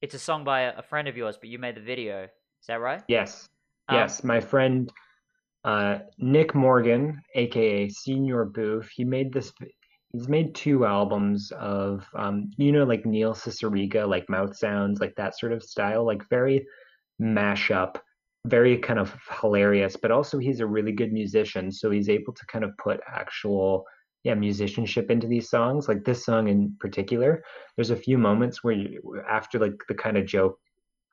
[0.00, 2.24] it's a song by a, friend of yours, but you made the video.
[2.24, 3.02] Is that right?
[3.08, 3.48] Yes,
[3.88, 4.92] Um, yes, my friend
[5.64, 9.52] uh, Nick Morgan, aka Señor Boöf, he made this.
[10.14, 15.14] He's made two albums of, um, you know, like Neil Cicierega, like mouth sounds, like
[15.16, 16.64] that sort of style, like very
[17.20, 17.96] mashup,
[18.46, 19.96] very kind of hilarious.
[19.96, 23.84] But also, he's a really good musician, so he's able to kind of put actual,
[24.22, 25.88] yeah, musicianship into these songs.
[25.88, 27.42] Like this song in particular,
[27.76, 30.60] there's a few moments where you, after like the kind of joke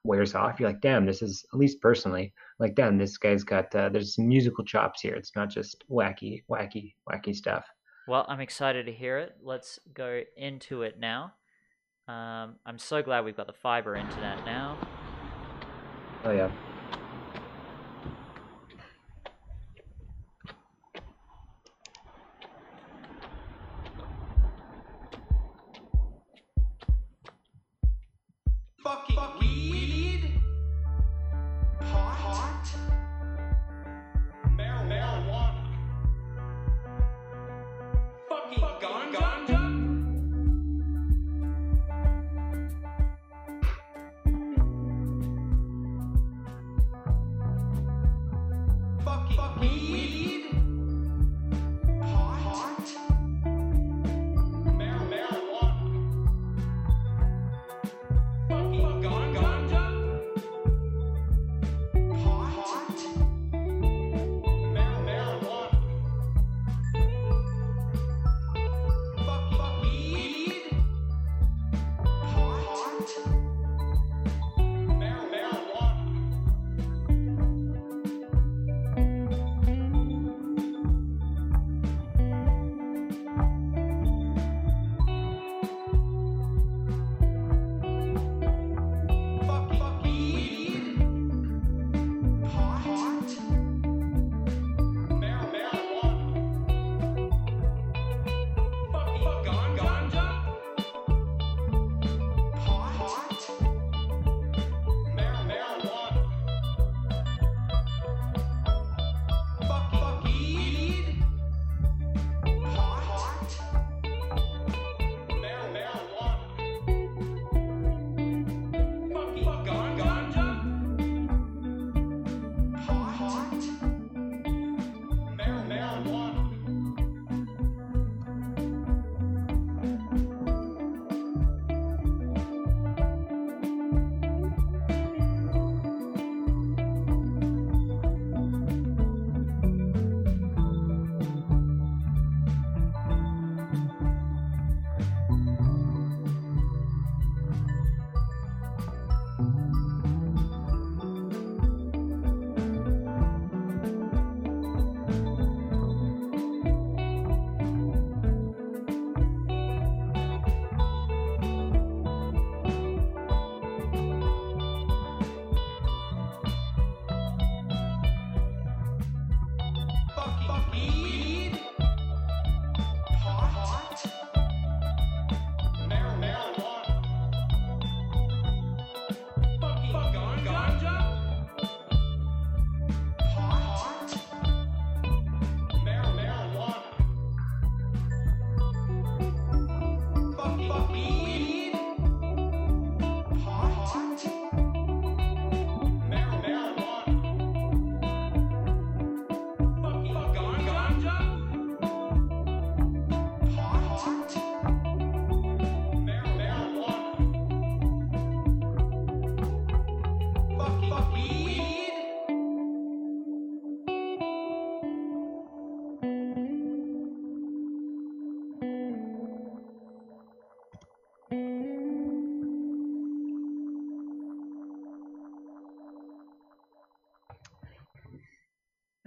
[0.06, 3.74] wears off, you're like, damn, this is at least personally like damn this guy's got
[3.76, 7.66] uh, there's some musical chops here it's not just wacky wacky wacky stuff
[8.08, 9.38] Well, I'm excited to hear it.
[9.42, 11.34] Let's go into it now.
[12.08, 14.78] Um, I'm so glad we've got the fiber internet now.
[16.24, 16.52] oh yeah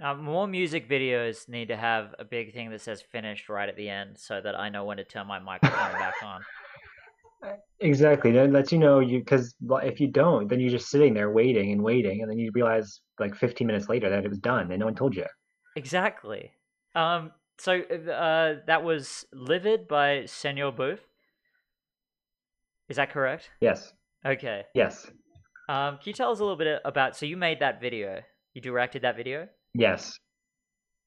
[0.05, 3.75] Uh, more music videos need to have a big thing that says finished right at
[3.75, 6.41] the end so that I know when to turn my microphone back on.
[7.79, 8.31] Exactly.
[8.31, 9.53] That lets you know you because
[9.83, 13.01] if you don't, then you're just sitting there waiting and waiting, and then you realize
[13.19, 15.25] like 15 minutes later that it was done and no one told you.
[15.75, 16.53] Exactly.
[16.95, 17.31] Um.
[17.59, 20.97] So uh, that was "Livid" by Señor Boöf.
[22.89, 23.51] Is that correct?
[23.61, 23.93] Yes.
[24.25, 24.63] Okay.
[24.73, 25.05] Yes.
[25.69, 25.97] Um.
[25.97, 27.15] Can you tell us a little bit about?
[27.15, 28.21] So you made that video.
[28.55, 29.49] You directed that video.
[29.77, 30.17] Yes.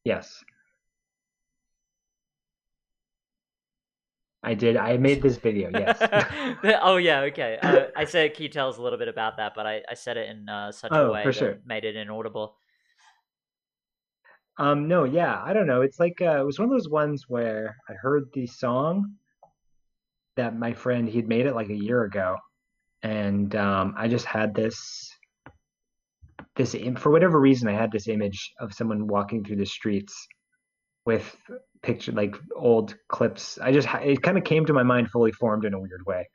[0.04, 0.44] Yes.
[4.42, 4.76] I did.
[4.76, 5.70] I made this video.
[5.70, 5.98] Yes.
[6.82, 7.20] oh yeah.
[7.22, 7.58] Okay.
[7.60, 9.54] Uh, I said, can you tell us a little bit about that?
[9.54, 11.58] But I, I said it in uh, such a Oh, way for that sure.
[11.66, 12.56] made it inaudible.
[14.58, 15.82] Um, no, yeah, I don't know.
[15.82, 19.14] It's like uh, it was one of those ones where I heard the song
[20.36, 22.36] that my friend he'd made it like a year ago,
[23.02, 25.10] and um, I just had this
[26.58, 30.26] this for whatever reason I had this image of someone walking through the streets
[31.06, 31.34] with
[31.82, 33.58] picture like old clips.
[33.62, 36.28] I just it kind of came to my mind fully formed in a weird way,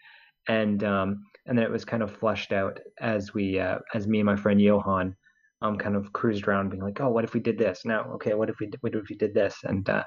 [0.48, 4.20] and um, and then it was kind of flushed out as we uh, as me
[4.20, 5.16] and my friend Johan
[5.62, 7.86] um, kind of cruised around being like, oh, what if we did this?
[7.86, 9.56] Now, okay, what if we what if we did this?
[9.64, 10.04] And uh,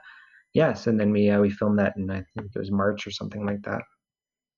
[0.54, 3.10] yes, and then we uh, we filmed that and I think it was March or
[3.10, 3.82] something like that.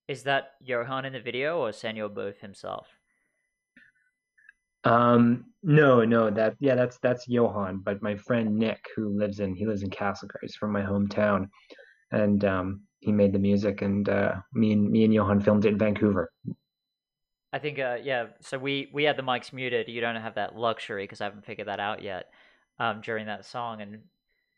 [0.07, 2.87] Is that Johan in the video or Señor Boöf himself?
[4.83, 9.55] Um, no, no, that yeah, that's that's Johan, but my friend Nick, who lives in
[9.55, 11.49] he lives in Castlegar, he's from my hometown,
[12.11, 15.69] and um, he made the music, and uh, me and me and Johan filmed it
[15.69, 16.31] in Vancouver.
[17.51, 18.27] I think, uh, yeah.
[18.41, 19.89] So we we had the mics muted.
[19.89, 22.31] You don't have that luxury because I haven't figured that out yet.
[22.77, 24.03] Um, during that song, and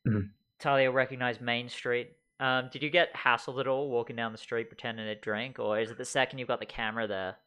[0.07, 0.30] Mhm.
[0.59, 2.15] Talia recognized Main Street.
[2.39, 5.80] Um, did you get hassled at all walking down the street pretending to drink, or
[5.80, 7.38] is it the second you've got the camera there?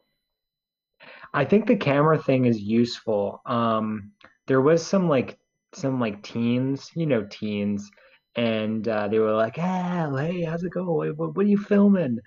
[1.32, 3.40] I think the camera thing is useful.
[3.46, 4.12] Um,
[4.46, 5.38] there was some like
[5.74, 7.90] some like teens, you know, teens,
[8.36, 11.12] and uh, they were like, "Ah, hey, how's it going?
[11.16, 12.18] What, what are you filming?"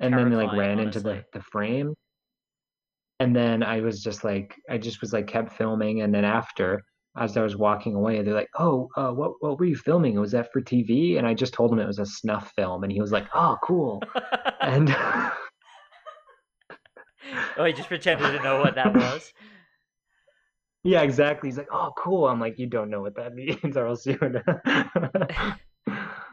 [0.00, 1.24] And then they like Terrifying, ran into the honestly.
[1.32, 1.94] the frame,
[3.20, 6.82] and then I was just like, I just was like kept filming, and then after,
[7.16, 10.18] as I was walking away, they're like, "Oh, uh, what what were you filming?
[10.20, 12.92] Was that for TV?" And I just told him it was a snuff film, and
[12.92, 14.08] he was like, "Oh, cool."
[14.60, 14.88] And
[17.56, 19.32] oh, he just pretended to know what that was.
[20.84, 21.48] Yeah, exactly.
[21.48, 24.06] He's like, "Oh, cool." I'm like, "You don't know what that means, or I'll else
[24.06, 24.42] you would."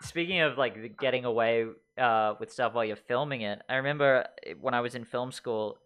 [0.01, 1.65] Speaking of like getting away
[1.97, 5.31] uh, with stuff while you're filming it, I remember eh, when I was in film
[5.31, 5.79] school,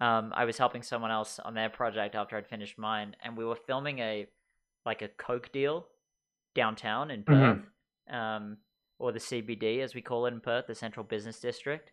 [0.00, 3.44] um, I was helping someone else on their project after I'd finished mine, and we
[3.44, 4.26] were filming a
[4.84, 5.86] like a coke deal
[6.54, 7.62] downtown in Perth,
[8.12, 8.14] Mhm.
[8.14, 8.58] um,
[8.98, 11.90] or the CBD as we call it in Perth, the Central Business District.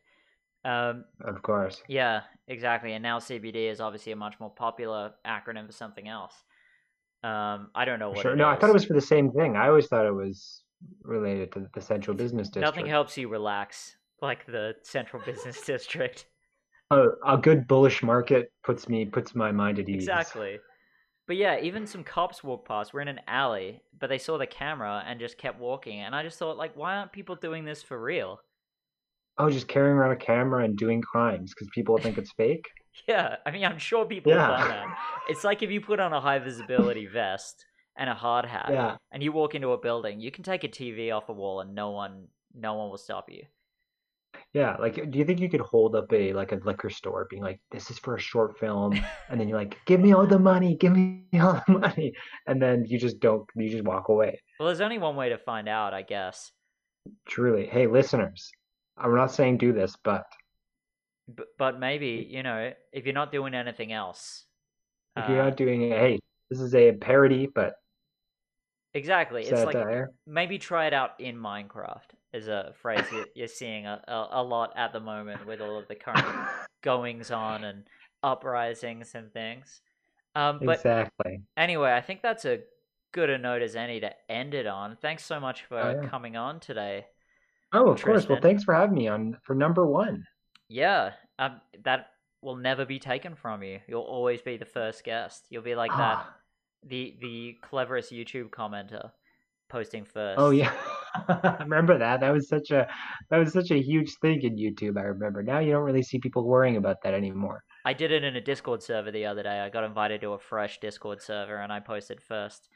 [0.63, 1.81] Um, Of course.
[1.87, 2.93] yeah, exactly.
[2.93, 6.33] And now CBD is obviously a much more popular acronym for something else.
[7.23, 8.33] Um, I don't know what Sure.
[8.33, 9.55] it No, I thought it was for the same thing.
[9.55, 10.63] I always thought it was
[11.03, 12.65] related to the Central Business District.
[12.65, 16.25] Nothing helps you relax like the Central Business District.
[16.89, 19.95] A, a good bullish market puts me puts my mind at ease.
[20.03, 20.59] Exactly.
[21.27, 22.93] But yeah, even some cops walked past.
[22.93, 25.99] We're in an alley, but they saw the camera and just kept walking.
[26.01, 28.41] And I just thought, like, why aren't people doing this for real?
[29.41, 32.65] Oh, just carrying around a camera and doing crimes because people think it's fake.
[33.07, 34.85] Yeah, I mean, I'm sure people have done Yeah.
[34.85, 34.97] that.
[35.29, 37.65] It's like if you put on a high visibility vest
[37.97, 38.97] and a hard hat, Yeah.
[39.11, 41.73] and you walk into a building, you can take a TV off a wall and
[41.73, 43.43] no one, no one will stop you.
[44.53, 44.75] Yeah.
[44.77, 47.59] Like, do you think you could hold up a like a liquor store, being like,
[47.71, 48.93] "This is for a short film,"
[49.29, 52.13] and then you're like, "Give me all the money, give me all the money,"
[52.47, 54.41] and then you just don't, you just walk away.
[54.59, 56.51] Well, there's only one way to find out, I guess.
[57.27, 57.65] Truly.
[57.65, 58.51] Hey, listeners,
[59.01, 60.25] I'm not saying do this, but
[61.35, 64.45] B- but maybe you know, if you're not doing anything else,
[65.15, 67.75] if you're uh, not doing it, hey, this is a parody, but
[68.93, 69.77] exactly, it's like
[70.27, 74.43] maybe try it out in Minecraft is a phrase you're, you're seeing a, a, a
[74.43, 76.25] lot at the moment with all of the current
[76.83, 77.83] goings on and
[78.23, 79.81] uprisings and things.
[80.35, 81.41] Um, but Exactly.
[81.57, 82.61] anyway, I think that's a
[83.11, 84.97] good a note as any to end it on.
[85.01, 86.09] Thanks so much for Oh, yeah.
[86.09, 87.05] coming on today.
[87.73, 88.27] Oh, of course.
[88.27, 90.25] Well, thanks for having me on for number one.
[90.67, 92.07] Yeah, um, that
[92.41, 93.79] will never be taken from you.
[93.87, 95.45] You'll always be the first guest.
[95.49, 96.35] You'll be like that Ah,
[96.83, 99.11] the the cleverest YouTube commenter
[99.69, 100.39] posting first.
[100.39, 100.73] Oh yeah.
[101.27, 102.21] I remember that.
[102.21, 102.87] That was such a
[103.29, 104.97] that was such a huge thing in YouTube.
[104.97, 105.43] I remember.
[105.43, 107.63] Now you don't really see people worrying about that anymore.
[107.85, 109.59] I did it in a Discord server the other day.
[109.59, 112.69] I got invited to a fresh Discord server and I posted first.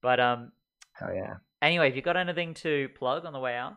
[0.00, 0.52] But um
[1.00, 1.34] Oh yeah.
[1.60, 3.74] anyway, have you got anything to plug on the way out?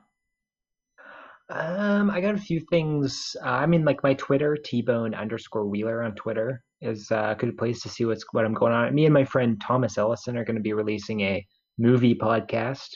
[1.49, 3.35] Um, I got a few things.
[3.43, 7.81] Uh, I mean, like my Twitter, T-Bone underscore Wheeler on Twitter is a good place
[7.81, 8.93] to see what's what I'm going on.
[8.95, 11.45] Me and my friend Thomas Ellison are going to be releasing a
[11.77, 12.89] movie podcast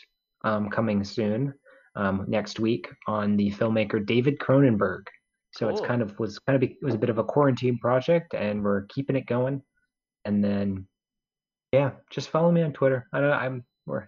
[0.43, 1.53] um, coming soon
[1.95, 5.01] um, next week on the filmmaker David Cronenberg.
[5.51, 8.33] So it's kind of was kind of it was a bit of a quarantine project,
[8.33, 9.61] and we're keeping it going.
[10.25, 10.87] And then,
[11.71, 13.07] yeah, just follow me on Twitter.
[13.13, 13.31] I don't.
[13.31, 13.65] I'm.
[13.85, 14.07] We're,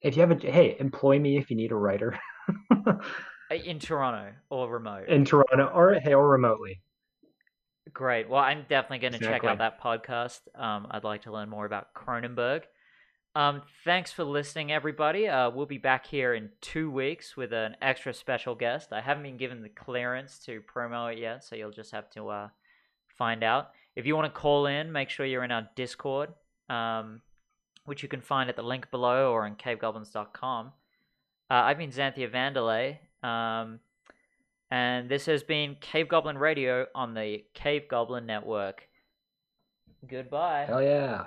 [0.00, 2.18] if you have a hey, employ me if you need a writer
[2.70, 2.92] Uh,
[3.50, 5.08] In Toronto or remote.
[5.08, 6.80] in Toronto or hey or remotely.
[7.92, 8.28] Great.
[8.28, 10.40] Well, I'm definitely going to check out that podcast.
[10.54, 12.62] Um, I'd like to learn more about Cronenberg.
[13.34, 15.28] Um, thanks for listening, everybody.
[15.28, 18.92] Uh, we'll be back here in two weeks with an extra special guest.
[18.92, 22.28] I haven't been given the clearance to promo it yet, so you'll just have to
[22.28, 22.48] uh,
[23.16, 23.70] find out.
[23.96, 26.30] If you want to call in, make sure you're in our Discord,
[26.68, 27.20] um,
[27.84, 30.66] which you can find at the link below or on cavegoblins.com.
[31.50, 32.98] Uh, I've been Xanthea Vandelay.
[33.22, 33.80] Um,
[34.70, 38.82] and this has been Cave Goblin Radio on the Cave Goblin Network.
[40.06, 40.66] Goodbye.
[40.68, 41.26] Hell yeah.